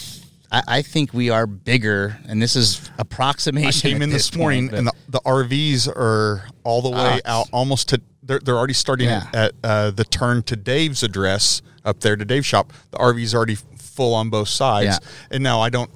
I, 0.50 0.62
I 0.68 0.82
think 0.82 1.12
we 1.12 1.30
are 1.30 1.46
bigger, 1.46 2.18
and 2.26 2.40
this 2.40 2.56
is 2.56 2.90
approximation. 2.98 3.68
I 3.68 3.92
came 3.92 4.02
in 4.02 4.10
this 4.10 4.34
morning, 4.34 4.68
point, 4.70 4.78
and 4.78 4.86
the, 4.88 4.92
the 5.08 5.20
RVs 5.20 5.88
are 5.88 6.46
all 6.64 6.82
the 6.82 6.90
way 6.90 7.20
Ah. 7.24 7.40
out, 7.40 7.48
almost 7.52 7.90
to. 7.90 8.00
They're, 8.28 8.38
they're 8.38 8.56
already 8.56 8.74
starting 8.74 9.08
Yeah. 9.08 9.26
at 9.32 9.52
uh, 9.64 9.90
the 9.90 10.04
turn 10.04 10.42
to 10.44 10.54
Dave's 10.54 11.02
address 11.02 11.62
up 11.84 12.00
there 12.00 12.14
to 12.14 12.24
Dave's 12.24 12.46
shop. 12.46 12.72
The 12.90 12.98
RV's 12.98 13.34
already 13.34 13.54
full 13.56 14.14
on 14.14 14.28
both 14.30 14.48
sides, 14.48 15.00
Yeah. 15.02 15.08
and 15.32 15.42
now 15.42 15.60
I 15.60 15.70
don't. 15.70 15.90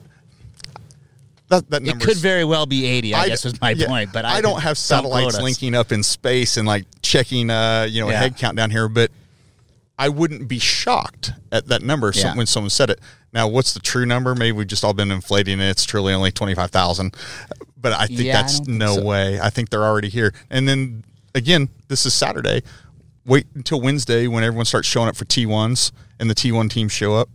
That 1.48 1.68
that 1.70 1.86
it 1.86 2.00
could 2.00 2.16
very 2.16 2.44
well 2.44 2.64
be 2.64 2.86
80. 2.86 3.14
I, 3.14 3.28
guess 3.28 3.44
was 3.44 3.60
my 3.60 3.70
yeah, 3.72 3.86
point, 3.86 4.10
but 4.12 4.24
I, 4.24 4.36
I 4.36 4.40
don't 4.40 4.62
have 4.62 4.78
satellites 4.78 5.24
quote 5.24 5.34
us. 5.34 5.42
linking 5.42 5.74
up 5.74 5.92
in 5.92 6.02
space 6.02 6.56
and 6.56 6.66
like 6.66 6.86
checking, 7.02 7.50
uh, 7.50 7.86
you 7.90 8.00
know, 8.00 8.08
a 8.08 8.12
Yeah. 8.12 8.20
head 8.20 8.36
count 8.38 8.56
down 8.56 8.70
here. 8.70 8.88
But 8.88 9.10
I 9.98 10.08
wouldn't 10.08 10.48
be 10.48 10.58
shocked 10.58 11.32
at 11.52 11.66
that 11.68 11.82
number 11.82 12.10
some- 12.14 12.30
Yeah. 12.30 12.36
when 12.36 12.46
someone 12.46 12.70
said 12.70 12.88
it. 12.88 13.00
Now, 13.34 13.48
what's 13.48 13.74
the 13.74 13.80
true 13.80 14.06
number? 14.06 14.34
Maybe 14.34 14.52
we've 14.52 14.66
just 14.66 14.82
all 14.82 14.94
been 14.94 15.10
inflating 15.10 15.60
it. 15.60 15.68
It's 15.68 15.84
truly 15.84 16.14
only 16.14 16.32
twenty 16.32 16.54
five 16.54 16.70
thousand, 16.70 17.14
but 17.78 17.92
I 17.92 18.06
think 18.06 18.20
Yeah, 18.22 18.38
I 18.38 18.42
that's 18.42 18.56
don't 18.58 18.66
think 18.66 18.78
no 18.78 18.94
so. 18.96 19.04
way. 19.04 19.38
I 19.38 19.50
think 19.50 19.68
they're 19.68 19.84
already 19.84 20.08
here. 20.08 20.32
And 20.48 20.66
then 20.66 21.04
again, 21.34 21.68
this 21.88 22.06
is 22.06 22.14
Saturday. 22.14 22.62
Wait 23.24 23.46
until 23.54 23.80
Wednesday 23.80 24.26
when 24.26 24.42
everyone 24.42 24.64
starts 24.64 24.88
showing 24.88 25.08
up 25.08 25.16
for 25.16 25.24
T 25.24 25.46
ones 25.46 25.92
and 26.18 26.28
the 26.28 26.34
T 26.34 26.52
one 26.52 26.68
teams 26.68 26.92
show 26.92 27.14
up. 27.14 27.28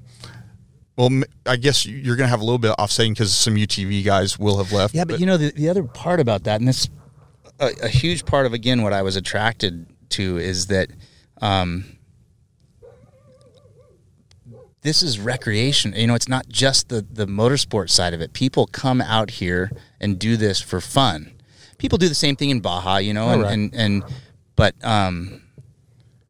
Well, 0.98 1.22
I 1.46 1.58
guess 1.58 1.86
you're 1.86 2.16
going 2.16 2.26
to 2.26 2.32
have 2.32 2.42
a 2.42 2.44
little 2.44 2.58
bit 2.58 2.72
of 2.72 2.76
offsetting 2.80 3.14
because 3.14 3.34
some 3.34 3.56
UTV 3.56 4.04
guys 4.04 4.40
will 4.40 4.58
have 4.58 4.72
left. 4.72 4.96
Yeah, 4.96 5.06
but, 5.06 5.20
you 5.20 5.26
know 5.28 5.38
the, 5.38 5.52
the 5.52 5.70
other 5.70 5.84
part 5.84 6.20
about 6.20 6.44
that, 6.46 6.60
and 6.60 6.68
this 6.68 6.90
a, 7.60 7.72
a 7.84 7.88
huge 7.88 8.26
part 8.26 8.46
of 8.46 8.54
again 8.54 8.82
what 8.82 8.94
I 8.94 9.02
was 9.02 9.16
attracted 9.16 9.88
to 10.10 10.38
is 10.38 10.68
that 10.68 10.90
um, 11.40 11.86
this 14.82 15.04
is 15.04 15.20
recreation. 15.20 15.94
You 15.94 16.08
know, 16.08 16.16
it's 16.16 16.28
not 16.28 16.50
just 16.50 16.90
the 16.90 17.06
the 17.10 17.28
motorsport 17.28 17.90
side 17.90 18.14
of 18.14 18.22
it. 18.22 18.34
People 18.34 18.68
come 18.68 19.00
out 19.00 19.32
here 19.32 19.72
and 20.00 20.18
do 20.18 20.36
this 20.36 20.62
for 20.62 20.82
fun. 20.82 21.37
People 21.78 21.98
do 21.98 22.10
the 22.10 22.16
same 22.16 22.36
thing 22.36 22.50
in 22.50 22.60
Baja, 22.60 22.98
you 22.98 23.14
know, 23.14 23.30
and, 23.30 23.42
right. 23.44 23.54
and 23.54 23.74
and 23.76 24.04
but 24.56 24.76
um, 24.84 25.42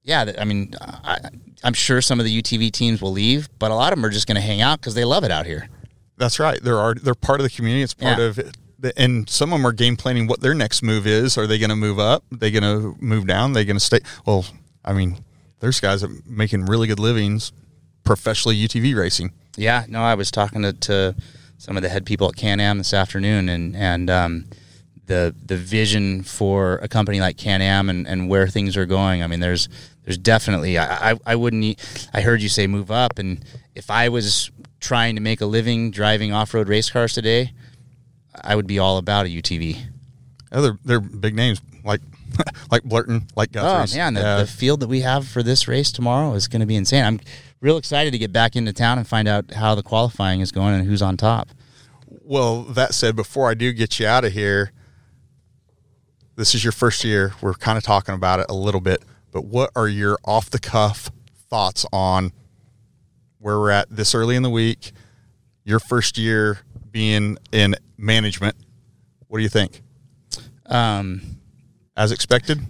yeah, 0.04 0.32
I 0.38 0.44
mean, 0.46 0.74
I, 0.82 1.20
I'm 1.64 1.74
sure 1.74 2.02
some 2.02 2.20
of 2.20 2.26
the 2.26 2.42
UTV 2.42 2.72
teams 2.72 3.02
will 3.02 3.12
leave, 3.12 3.48
but 3.60 3.72
a 3.72 3.76
lot 3.76 3.94
of 3.94 3.98
them 3.98 4.06
are 4.06 4.10
just 4.10 4.28
going 4.28 4.36
to 4.36 4.42
hang 4.42 4.62
out 4.62 4.80
because 4.80 4.96
they 4.96 5.06
love 5.06 5.24
it 5.24 5.32
out 5.32 5.46
here. 5.46 5.70
That's 6.18 6.40
right. 6.40 6.62
They're 6.62 6.78
are 6.80 6.96
they're 6.96 7.16
part 7.16 7.40
of 7.40 7.44
the 7.44 7.50
community. 7.50 7.84
It's 7.84 7.94
part 7.94 8.18
Yeah. 8.20 8.26
of 8.26 8.40
it. 8.40 8.56
And 8.96 9.28
some 9.28 9.52
of 9.54 9.60
them 9.60 9.66
are 9.66 9.72
game 9.72 9.96
planning 9.96 10.28
what 10.28 10.40
their 10.42 10.54
next 10.54 10.84
move 10.84 11.08
is. 11.08 11.36
Are 11.36 11.48
they 11.48 11.58
going 11.58 11.72
to 11.72 11.76
move 11.76 11.98
up? 11.98 12.24
Are 12.32 12.38
they 12.38 12.52
going 12.52 12.62
to 12.64 12.96
move 13.02 13.26
down? 13.26 13.52
Are 13.52 13.54
they 13.56 13.66
going 13.66 13.76
to 13.78 13.84
stay? 13.84 14.02
Well, 14.24 14.46
I 14.86 14.94
mean, 14.94 15.24
there's 15.62 15.80
guys 15.80 16.02
that 16.02 16.12
are 16.12 16.16
making 16.28 16.66
really 16.68 16.86
good 16.88 17.00
livings 17.00 17.52
professionally 18.04 18.56
UTV 18.56 18.96
racing. 18.96 19.34
Yeah, 19.58 19.86
no, 19.90 20.02
I 20.04 20.14
was 20.14 20.30
talking 20.30 20.62
to, 20.62 20.74
to 20.74 21.16
some 21.58 21.76
of 21.76 21.82
the 21.82 21.90
head 21.90 22.06
people 22.06 22.28
at 22.30 22.36
Can 22.36 22.60
Am 22.60 22.78
this 22.78 22.94
afternoon, 22.94 23.50
and 23.50 23.76
and 23.76 24.10
um, 24.12 24.46
the 25.08 25.36
the 25.46 25.58
vision 25.58 26.24
for 26.24 26.76
a 26.78 26.88
company 26.88 27.20
like 27.20 27.38
Can 27.38 27.62
Am 27.62 27.90
and, 27.90 28.08
and 28.08 28.30
where 28.30 28.48
things 28.48 28.78
are 28.78 28.86
going. 28.86 29.24
I 29.24 29.28
mean, 29.28 29.40
there's 29.40 29.68
there's 30.04 30.18
definitely 30.18 30.78
I, 30.78 31.12
I 31.12 31.20
I 31.26 31.36
wouldn't. 31.36 31.64
e- 31.64 31.78
I 32.14 32.22
heard 32.22 32.42
you 32.42 32.50
say 32.50 32.68
move 32.68 32.92
up, 32.92 33.18
and 33.20 33.44
if 33.76 33.90
I 33.90 34.10
was 34.10 34.52
trying 34.80 35.16
to 35.16 35.22
make 35.22 35.42
a 35.42 35.46
living 35.46 35.90
driving 35.92 36.32
off 36.34 36.54
road 36.54 36.70
race 36.70 36.90
cars 36.90 37.14
today, 37.14 37.52
I 38.42 38.56
would 38.56 38.68
be 38.68 38.80
all 38.80 38.98
about 38.98 39.26
a 39.26 39.30
UTV. 39.30 39.78
Oh, 40.52 40.62
they're, 40.62 40.78
they're 40.86 41.00
big 41.02 41.36
names 41.36 41.60
like 41.84 42.02
like 42.72 42.84
Blurton, 42.84 43.30
like 43.36 43.52
Guthrie's. 43.52 43.94
Oh 43.96 43.98
man, 43.98 44.14
the, 44.14 44.22
Yeah. 44.22 44.38
the 44.38 44.48
field 44.48 44.80
that 44.82 44.88
we 44.88 45.02
have 45.02 45.28
for 45.28 45.42
this 45.44 45.68
race 45.68 45.92
tomorrow 45.92 46.34
is 46.34 46.48
going 46.48 46.60
to 46.62 46.66
be 46.68 46.76
insane. 46.76 47.04
I'm 47.04 47.20
real 47.60 47.78
excited 47.78 48.12
to 48.12 48.18
get 48.18 48.32
back 48.32 48.56
into 48.56 48.72
town 48.74 48.98
and 48.98 49.08
find 49.08 49.28
out 49.28 49.52
how 49.54 49.74
the 49.76 49.84
qualifying 49.84 50.42
is 50.42 50.52
going 50.52 50.76
and 50.76 50.86
who's 50.88 51.02
on 51.02 51.18
top. 51.18 51.50
Well, 52.22 52.64
that 52.64 52.94
said, 52.94 53.16
before 53.16 53.50
I 53.50 53.54
do 53.54 53.72
get 53.74 54.00
you 54.00 54.08
out 54.08 54.24
of 54.26 54.34
here, 54.34 54.72
this 56.38 56.54
is 56.54 56.64
your 56.64 56.72
first 56.72 57.04
year. 57.04 57.34
We're 57.42 57.56
kind 57.56 57.78
of 57.78 57.84
talking 57.84 58.16
about 58.16 58.40
it 58.40 58.46
a 58.48 58.54
little 58.54 58.80
bit, 58.80 59.04
but 59.32 59.44
what 59.44 59.72
are 59.76 59.88
your 59.88 60.18
off 60.24 60.50
the 60.50 60.60
cuff 60.60 61.12
thoughts 61.50 61.86
on 61.92 62.32
where 63.40 63.60
we're 63.60 63.72
at 63.72 63.90
this 63.90 64.16
early 64.16 64.36
in 64.36 64.44
the 64.44 64.50
week? 64.50 64.92
Your 65.66 65.80
first 65.80 66.18
year 66.18 66.60
being 66.92 67.38
in 67.52 67.76
management. 67.98 68.56
What 69.28 69.40
do 69.40 69.44
you 69.44 69.50
think? 69.50 69.82
Um, 70.68 71.40
As 71.98 72.12
expected? 72.12 72.62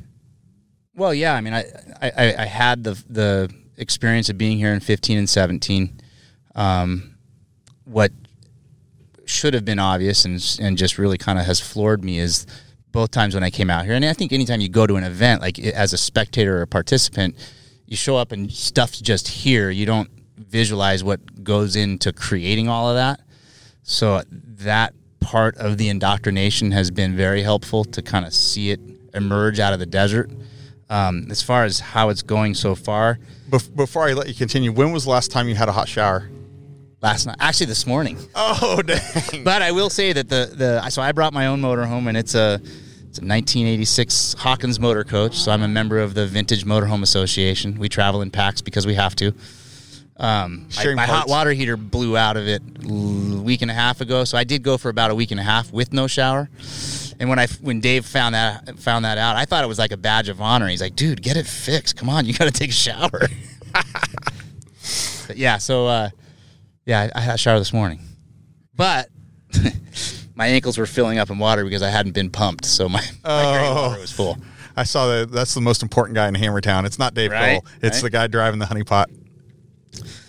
Well, 0.95 1.13
yeah. 1.13 1.35
I 1.35 1.41
mean, 1.41 1.53
I, 1.53 1.65
I, 2.01 2.35
I 2.39 2.45
had 2.45 2.83
the 2.83 3.03
the 3.07 3.53
experience 3.75 4.29
of 4.29 4.37
being 4.37 4.57
here 4.57 4.73
in 4.73 4.79
15 4.79 5.17
and 5.19 5.29
17. 5.29 5.99
Um, 6.55 7.17
what 7.85 8.11
should 9.25 9.53
have 9.53 9.65
been 9.65 9.77
obvious 9.77 10.25
and 10.25 10.57
and 10.59 10.77
just 10.77 10.97
really 10.97 11.17
kind 11.17 11.37
of 11.37 11.45
has 11.45 11.59
floored 11.59 12.03
me 12.03 12.17
is 12.17 12.47
both 12.97 13.11
times 13.11 13.35
when 13.35 13.43
I 13.43 13.51
came 13.51 13.69
out 13.69 13.85
here. 13.85 13.93
And 13.93 14.03
I 14.03 14.13
think 14.13 14.33
anytime 14.33 14.59
you 14.59 14.69
go 14.69 14.87
to 14.87 14.95
an 14.95 15.03
event, 15.03 15.39
like 15.39 15.59
as 15.59 15.93
a 15.93 15.99
spectator 15.99 16.57
or 16.57 16.61
a 16.63 16.67
participant, 16.67 17.35
you 17.85 17.95
show 17.95 18.17
up 18.17 18.31
and 18.31 18.51
stuff's 18.51 18.99
just 18.99 19.27
here. 19.27 19.69
You 19.69 19.85
don't 19.85 20.09
visualize 20.35 21.03
what 21.03 21.43
goes 21.43 21.75
into 21.75 22.11
creating 22.11 22.69
all 22.69 22.89
of 22.89 22.95
that. 22.95 23.21
So 23.83 24.23
that 24.31 24.95
part 25.19 25.57
of 25.57 25.77
the 25.77 25.89
indoctrination 25.89 26.71
has 26.71 26.89
been 26.89 27.15
very 27.15 27.43
helpful 27.43 27.85
to 27.85 28.01
kind 28.01 28.25
of 28.25 28.33
see 28.33 28.71
it 28.71 28.79
emerge 29.13 29.59
out 29.59 29.73
of 29.73 29.79
the 29.79 29.85
desert. 29.85 30.31
Um, 30.89 31.27
as 31.29 31.43
far 31.43 31.65
as 31.65 31.79
how 31.79 32.09
it's 32.09 32.23
going 32.23 32.55
so 32.55 32.73
far, 32.73 33.19
Bef- 33.51 33.75
before 33.75 34.09
I 34.09 34.13
let 34.13 34.27
you 34.27 34.33
continue, 34.33 34.71
when 34.71 34.91
was 34.91 35.03
the 35.03 35.11
last 35.11 35.29
time 35.29 35.47
you 35.47 35.53
had 35.53 35.69
a 35.69 35.71
hot 35.71 35.87
shower? 35.87 36.31
last 36.99 37.27
night, 37.27 37.35
actually 37.39 37.67
this 37.67 37.85
morning. 37.85 38.17
Oh, 38.33 38.81
dang. 38.85 39.43
But 39.43 39.61
I 39.61 39.71
will 39.71 39.91
say 39.91 40.13
that 40.13 40.29
the 40.29 40.51
the 40.51 40.89
so 40.89 40.99
I 41.03 41.11
brought 41.11 41.31
my 41.31 41.45
own 41.45 41.61
motorhome 41.61 42.07
and 42.07 42.17
it's 42.17 42.33
a 42.33 42.59
it's 43.17 43.23
a 43.23 43.25
1986 43.25 44.35
Hawkins 44.37 44.79
Motor 44.79 45.03
Coach. 45.03 45.35
So 45.37 45.51
I'm 45.51 45.63
a 45.63 45.67
member 45.67 45.97
of 45.97 46.13
the 46.13 46.27
Vintage 46.27 46.65
Motorhome 46.65 47.01
Association. 47.01 47.79
We 47.79 47.89
travel 47.89 48.21
in 48.21 48.29
packs 48.29 48.61
because 48.61 48.85
we 48.85 48.93
have 48.93 49.15
to. 49.15 49.33
Um, 50.17 50.67
my 50.77 50.93
my 50.93 51.05
hot 51.07 51.27
water 51.27 51.51
heater 51.51 51.77
blew 51.77 52.15
out 52.15 52.37
of 52.37 52.47
it 52.47 52.61
a 52.85 53.41
week 53.41 53.63
and 53.63 53.71
a 53.71 53.73
half 53.73 54.01
ago, 54.01 54.23
so 54.23 54.37
I 54.37 54.43
did 54.43 54.61
go 54.61 54.77
for 54.77 54.89
about 54.89 55.09
a 55.09 55.15
week 55.15 55.31
and 55.31 55.39
a 55.39 55.43
half 55.43 55.73
with 55.73 55.93
no 55.93 56.05
shower. 56.05 56.47
And 57.19 57.27
when 57.27 57.39
I 57.39 57.47
when 57.61 57.81
Dave 57.81 58.05
found 58.05 58.35
that 58.35 58.77
found 58.77 59.05
that 59.05 59.17
out, 59.17 59.35
I 59.35 59.45
thought 59.45 59.63
it 59.63 59.67
was 59.67 59.79
like 59.79 59.91
a 59.91 59.97
badge 59.97 60.29
of 60.29 60.39
honor. 60.39 60.67
He's 60.67 60.81
like, 60.81 60.95
"Dude, 60.95 61.21
get 61.21 61.37
it 61.37 61.47
fixed. 61.47 61.95
Come 61.95 62.09
on, 62.09 62.25
you 62.25 62.33
got 62.33 62.45
to 62.45 62.51
take 62.51 62.69
a 62.69 62.73
shower." 62.73 63.21
but 65.27 65.37
yeah, 65.37 65.57
so 65.57 65.87
uh, 65.87 66.09
yeah, 66.85 67.09
I 67.15 67.19
I 67.19 67.21
had 67.21 67.35
a 67.35 67.37
shower 67.39 67.57
this 67.57 67.73
morning, 67.73 67.99
but 68.75 69.09
my 70.37 70.47
ankles 70.47 70.77
were 70.77 70.85
filling 70.85 71.17
up 71.17 71.29
in 71.31 71.39
water 71.39 71.63
because 71.65 71.81
I 71.81 71.89
hadn't 71.89 72.11
been 72.13 72.29
pumped, 72.29 72.63
so 72.65 72.87
my, 72.87 72.99
my 73.23 73.67
Oh. 73.67 73.89
water 73.89 73.99
was 74.01 74.11
full. 74.11 74.37
I 74.75 74.83
saw 74.83 75.07
that. 75.07 75.31
That's 75.31 75.55
the 75.55 75.61
most 75.61 75.81
important 75.81 76.15
guy 76.15 76.27
in 76.27 76.35
Hammertown. 76.35 76.85
It's 76.85 76.99
not 76.99 77.15
Dave 77.15 77.31
Right, 77.31 77.53
Cole. 77.61 77.65
It's 77.81 77.97
right. 77.97 78.03
the 78.03 78.09
guy 78.11 78.27
driving 78.27 78.59
the 78.59 78.67
honeypot. 78.67 79.05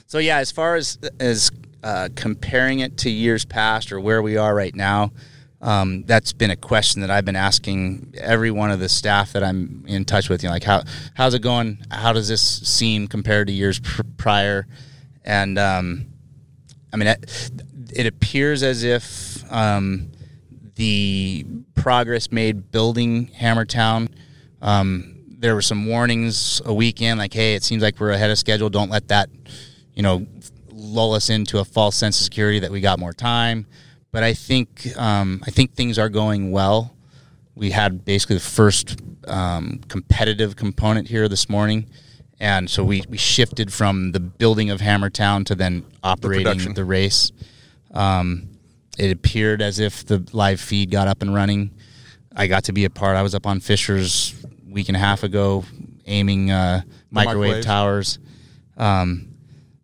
So 0.06 0.18
yeah, 0.18 0.38
as 0.38 0.50
far 0.50 0.76
as 0.76 0.98
as 1.20 1.50
uh, 1.84 2.08
comparing 2.14 2.80
it 2.80 2.96
to 2.98 3.10
years 3.10 3.44
past 3.44 3.92
or 3.92 4.00
where 4.00 4.22
we 4.22 4.38
are 4.38 4.54
right 4.54 4.74
now, 4.74 5.12
um, 5.60 6.04
that's 6.04 6.32
been 6.32 6.50
a 6.50 6.56
question 6.56 7.02
that 7.02 7.10
I've 7.10 7.26
been 7.26 7.36
asking 7.36 8.14
every 8.18 8.50
one 8.50 8.70
of 8.70 8.80
the 8.80 8.88
staff 8.88 9.34
that 9.34 9.44
I'm 9.44 9.84
in 9.86 10.06
touch 10.06 10.30
with. 10.30 10.42
You 10.42 10.48
know, 10.48 10.54
like 10.54 10.64
how 10.64 10.82
how's 11.14 11.34
it 11.34 11.42
going? 11.42 11.84
How 11.90 12.14
does 12.14 12.28
this 12.28 12.40
seem 12.42 13.06
compared 13.06 13.48
to 13.48 13.52
years 13.52 13.80
pr- 13.80 14.00
prior? 14.16 14.66
And 15.26 15.58
um, 15.58 16.06
I 16.90 16.96
mean, 16.96 17.08
it, 17.08 17.50
it 17.94 18.06
appears 18.06 18.62
as 18.62 18.82
if 18.82 19.37
um, 19.50 20.10
the 20.76 21.46
progress 21.74 22.30
made 22.30 22.70
building 22.70 23.28
Hammertown. 23.28 24.08
Um, 24.62 25.14
there 25.28 25.54
were 25.54 25.62
some 25.62 25.86
warnings 25.86 26.60
a 26.64 26.74
weekend, 26.74 27.18
like, 27.18 27.32
"Hey, 27.32 27.54
it 27.54 27.62
seems 27.62 27.82
like 27.82 28.00
we're 28.00 28.10
ahead 28.10 28.30
of 28.30 28.38
schedule. 28.38 28.70
Don't 28.70 28.90
let 28.90 29.08
that, 29.08 29.28
you 29.94 30.02
know, 30.02 30.26
lull 30.70 31.14
us 31.14 31.30
into 31.30 31.58
a 31.58 31.64
false 31.64 31.96
sense 31.96 32.18
of 32.18 32.24
security 32.24 32.60
that 32.60 32.70
we 32.70 32.80
got 32.80 32.98
more 32.98 33.12
time." 33.12 33.66
But 34.10 34.22
I 34.22 34.34
think 34.34 34.88
um, 34.96 35.42
I 35.46 35.50
think 35.50 35.74
things 35.74 35.98
are 35.98 36.08
going 36.08 36.50
well 36.50 36.94
we 37.58 37.72
had 37.72 38.04
basically 38.04 38.36
the 38.36 38.40
first 38.40 39.00
um, 39.26 39.80
competitive 39.88 40.56
component 40.56 41.08
here 41.08 41.28
this 41.28 41.48
morning. 41.48 41.86
And 42.40 42.70
so 42.70 42.84
we, 42.84 43.02
we 43.08 43.18
shifted 43.18 43.72
from 43.72 44.12
the 44.12 44.20
building 44.20 44.70
of 44.70 44.80
Hammertown 44.80 45.44
to 45.46 45.56
then 45.56 45.84
operating 46.04 46.44
production. 46.44 46.74
the, 46.74 46.84
race. 46.84 47.32
Um, 47.92 48.48
it 48.98 49.10
appeared 49.12 49.62
as 49.62 49.78
if 49.78 50.04
the 50.04 50.26
live 50.32 50.60
feed 50.60 50.90
got 50.90 51.08
up 51.08 51.22
and 51.22 51.34
running. 51.34 51.70
I 52.34 52.46
got 52.46 52.64
to 52.64 52.72
be 52.72 52.84
a 52.84 52.90
part. 52.90 53.16
I 53.16 53.22
was 53.22 53.34
up 53.34 53.46
on 53.46 53.60
Fisher's 53.60 54.34
week 54.68 54.88
and 54.88 54.96
a 54.96 55.00
half 55.00 55.22
ago, 55.22 55.64
aiming 56.06 56.50
uh, 56.50 56.82
microwave 57.10 57.36
microwaves. 57.36 57.66
towers. 57.66 58.18
Um, 58.76 59.34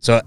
so, 0.01 0.21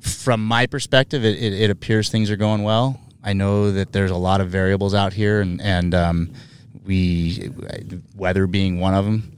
from 0.00 0.44
my 0.44 0.66
perspective, 0.66 1.24
it, 1.24 1.42
it, 1.42 1.52
it 1.52 1.70
appears 1.70 2.08
things 2.08 2.30
are 2.30 2.36
going 2.36 2.62
well. 2.62 3.00
I 3.22 3.32
know 3.34 3.72
that 3.72 3.92
there's 3.92 4.10
a 4.10 4.16
lot 4.16 4.40
of 4.40 4.48
variables 4.48 4.94
out 4.94 5.12
here, 5.12 5.40
and 5.40 5.60
and 5.60 5.94
um, 5.94 6.32
we 6.84 7.50
weather 8.16 8.46
being 8.46 8.80
one 8.80 8.94
of 8.94 9.04
them. 9.04 9.36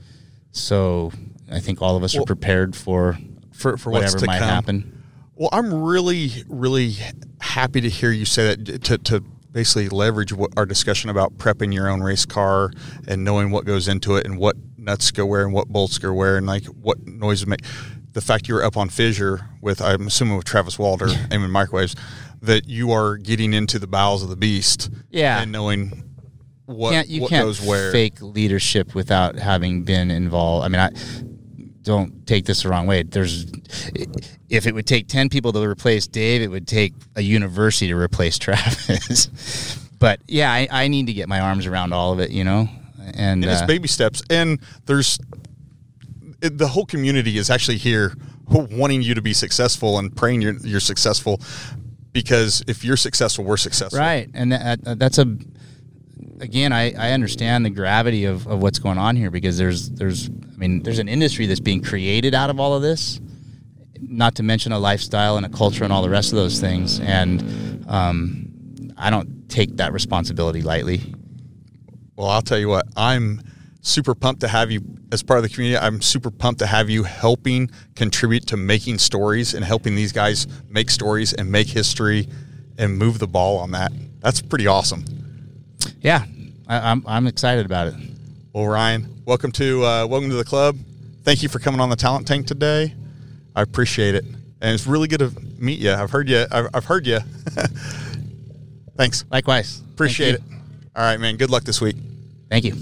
So, 0.53 1.11
I 1.51 1.59
think 1.61 1.83
all 1.83 1.97
of 1.97 2.05
us 2.05 2.15
Well, 2.15 2.23
are 2.23 2.27
prepared 2.27 2.77
for 2.77 3.19
for 3.53 3.77
for 3.77 3.91
whatever 3.91 4.25
might 4.27 4.39
come. 4.39 4.49
happen. 4.49 5.02
Well, 5.35 5.49
I'm 5.53 5.73
really, 5.83 6.45
really 6.49 6.97
happy 7.41 7.81
to 7.81 7.89
hear 7.89 8.11
you 8.11 8.25
say 8.25 8.55
that 8.55 8.85
to, 8.85 8.99
to 8.99 9.21
basically 9.51 9.89
leverage 9.89 10.33
what 10.33 10.51
our 10.57 10.67
discussion 10.67 11.11
about 11.11 11.37
prepping 11.39 11.73
your 11.73 11.89
own 11.89 12.03
race 12.03 12.25
car 12.25 12.71
and 13.07 13.25
knowing 13.25 13.51
what 13.51 13.65
goes 13.65 13.89
into 13.89 14.17
it 14.17 14.27
and 14.27 14.39
what 14.39 14.57
nuts 14.77 15.11
go 15.11 15.27
where 15.27 15.45
and 15.45 15.53
what 15.53 15.69
bolts 15.69 15.99
go 15.99 16.13
where 16.13 16.37
and 16.37 16.47
like 16.47 16.65
what 16.67 17.07
noises 17.07 17.47
make. 17.47 17.61
The 18.13 18.21
fact 18.21 18.49
you 18.49 18.55
were 18.55 18.65
up 18.65 18.77
on 18.77 18.91
Fissure 18.91 19.49
with, 19.63 19.81
I'm 19.81 20.07
assuming 20.07 20.37
with 20.37 20.45
Travis 20.45 20.79
Walter 20.79 21.09
aiming 21.31 21.51
microwaves, 21.51 21.97
that 22.43 22.69
you 22.69 22.93
are 22.93 23.17
getting 23.17 23.55
into 23.55 23.79
the 23.79 23.87
bowels 23.87 24.23
of 24.23 24.29
the 24.29 24.37
beast. 24.37 24.91
Yeah. 25.11 25.41
And 25.41 25.51
knowing 25.51 26.13
what, 26.67 26.93
can't, 26.93 27.09
you 27.09 27.23
what 27.23 27.31
can't 27.31 27.47
goes 27.47 27.61
where. 27.61 27.91
fake 27.91 28.21
leadership 28.21 28.95
without 28.95 29.37
having 29.37 29.85
been 29.85 30.11
involved. 30.11 30.67
I 30.67 30.69
mean, 30.69 30.81
I 30.81 30.91
don't 31.83 32.27
take 32.27 32.45
this 32.47 32.63
the 32.63 32.69
wrong 32.69 32.87
way. 32.87 33.03
There's 33.03 33.47
if 34.49 34.67
it 34.67 34.75
would 34.75 34.87
take 34.87 35.09
ten 35.09 35.29
people 35.29 35.53
to 35.53 35.61
replace 35.67 36.07
Dave, 36.07 36.43
it 36.43 36.49
would 36.49 36.67
take 36.69 36.95
a 37.17 37.23
university 37.23 37.89
to 37.89 37.97
replace 37.97 38.39
Travis. 38.41 39.79
but 39.99 40.21
yeah, 40.29 40.53
I, 40.53 40.69
I 40.71 40.89
need 40.89 41.07
to 41.07 41.13
get 41.13 41.29
my 41.29 41.41
arms 41.41 41.67
around 41.67 41.93
all 41.93 42.13
of 42.13 42.21
it, 42.21 42.31
you 42.31 42.45
know. 42.45 42.69
And, 42.99 43.43
and 43.43 43.45
it's 43.45 43.63
uh, 43.63 43.67
baby 43.67 43.89
steps 43.89 44.23
and 44.31 44.61
there's 44.87 45.19
it, 46.41 46.57
the 46.59 46.69
whole 46.69 46.87
community 46.87 47.37
is 47.37 47.51
actually 47.51 47.79
here 47.79 48.15
wanting 48.47 49.03
you 49.03 49.15
to 49.15 49.23
be 49.23 49.33
successful 49.33 49.99
and 49.99 50.15
praying 50.15 50.41
you're, 50.43 50.55
you're 50.59 50.79
successful 50.81 51.41
because 52.13 52.63
if 52.69 52.85
you're 52.85 52.97
successful 52.97 53.45
we're 53.45 53.57
successful 53.57 53.99
Right, 53.99 54.29
and 54.35 54.53
that, 54.53 54.85
that- 54.85 54.99
that's 55.01 55.19
a 55.19 55.37
again. 56.41 56.73
I, 56.73 56.93
I 56.93 57.13
understand 57.13 57.65
the 57.65 57.71
gravity 57.71 58.25
of, 58.25 58.47
of 58.47 58.61
what's 58.63 58.79
going 58.79 58.99
on 58.99 59.17
here 59.17 59.31
because 59.31 59.59
there's 59.59 59.91
there's 59.91 60.29
mean 60.63 60.83
there's 60.83 60.99
an 60.99 61.09
industry 61.09 61.47
that's 61.47 61.61
being 61.61 61.83
created 61.83 62.35
out 62.35 62.51
of 62.51 62.59
all 62.61 62.75
of 62.75 62.83
this, 62.83 63.21
not 64.01 64.35
to 64.37 64.43
mention 64.43 64.73
a 64.73 64.79
lifestyle 64.79 65.37
and 65.37 65.45
a 65.45 65.49
culture 65.49 65.85
and 65.85 65.93
all 65.93 66.03
the 66.03 66.11
rest 66.11 66.33
of 66.33 66.37
those 66.37 66.61
things. 66.61 67.01
And 67.01 67.85
um, 67.89 68.93
I 68.97 69.11
don't 69.11 69.49
take 69.49 69.77
that 69.77 69.93
responsibility 69.93 70.63
lightly. 70.63 70.99
well 72.17 72.29
i'll 72.29 72.41
tell 72.41 72.59
you 72.59 72.69
what 72.69 72.87
i'm 72.97 73.41
super 73.83 74.15
pumped 74.15 74.41
to 74.41 74.49
have 74.49 74.71
you 74.71 74.81
as 75.13 75.23
part 75.23 75.37
of 75.39 75.43
the 75.43 75.49
community 75.51 75.77
i'm 75.87 76.01
super 76.01 76.31
pumped 76.31 76.59
to 76.61 76.67
have 76.67 76.89
you 76.89 77.03
helping 77.03 77.69
contribute 77.97 78.47
to 78.47 78.57
making 78.57 78.97
stories 78.99 79.53
and 79.55 79.63
helping 79.65 79.95
these 79.95 80.13
guys 80.13 80.47
make 80.71 80.89
stories 80.89 81.35
and 81.35 81.51
make 81.53 81.67
history 81.69 82.27
and 82.79 82.97
move 82.97 83.19
the 83.19 83.27
ball 83.27 83.59
on 83.59 83.73
that 83.73 83.93
that's 84.21 84.41
pretty 84.41 84.67
awesome 84.67 85.05
Yeah, 86.01 86.25
I, 86.69 86.91
I'm 86.91 87.03
I'm 87.07 87.27
excited 87.27 87.67
about 87.67 87.89
it. 87.89 87.95
Well, 88.53 88.67
Ryan, 88.67 89.23
welcome 89.25 89.51
to 89.53 89.83
uh, 89.83 90.07
welcome 90.07 90.29
to 90.29 90.37
the 90.37 90.45
club. 90.45 90.77
Thank 91.23 91.43
you 91.43 91.49
for 91.49 91.59
coming 91.59 91.81
on 91.81 91.89
the 91.89 91.97
Talent 91.97 92.27
Tank 92.27 92.47
today. 92.47 92.95
I 93.57 93.63
appreciate 93.63 94.15
it, 94.15 94.27
and 94.27 94.75
it's 94.75 94.87
really 94.87 95.09
good 95.09 95.21
to 95.21 95.33
meet 95.59 95.79
you. 95.79 95.91
I've 95.91 96.11
heard 96.11 96.29
you. 96.29 96.45
I've, 96.51 96.69
I've 96.75 96.85
heard 96.85 97.07
you. 97.07 97.21
Thanks. 98.97 99.25
Likewise, 99.31 99.81
Appreciate 99.95 100.39
Thank 100.39 100.53
it. 100.53 100.59
All 100.95 101.03
right, 101.03 101.19
man. 101.19 101.39
Good 101.39 101.49
luck 101.49 101.65
this 101.65 101.81
week. 101.81 101.97
Thank 102.51 102.67
you. 102.67 102.75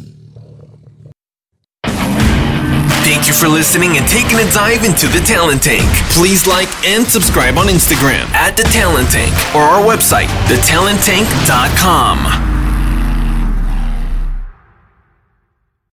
Thank 1.85 3.28
you 3.28 3.35
for 3.35 3.46
listening 3.46 3.96
and 3.96 4.09
taking 4.09 4.40
a 4.40 4.50
dive 4.52 4.83
into 4.85 5.06
the 5.06 5.20
Talent 5.24 5.62
Tank. 5.62 5.88
Please 6.11 6.48
like 6.48 6.68
and 6.85 7.06
subscribe 7.06 7.59
on 7.59 7.66
Instagram 7.66 8.26
at 8.35 8.56
the 8.56 8.64
Talent 8.64 9.09
Tank 9.11 9.33
or 9.54 9.62
our 9.62 9.87
website, 9.87 10.26
thetalenttank.com. 10.48 12.49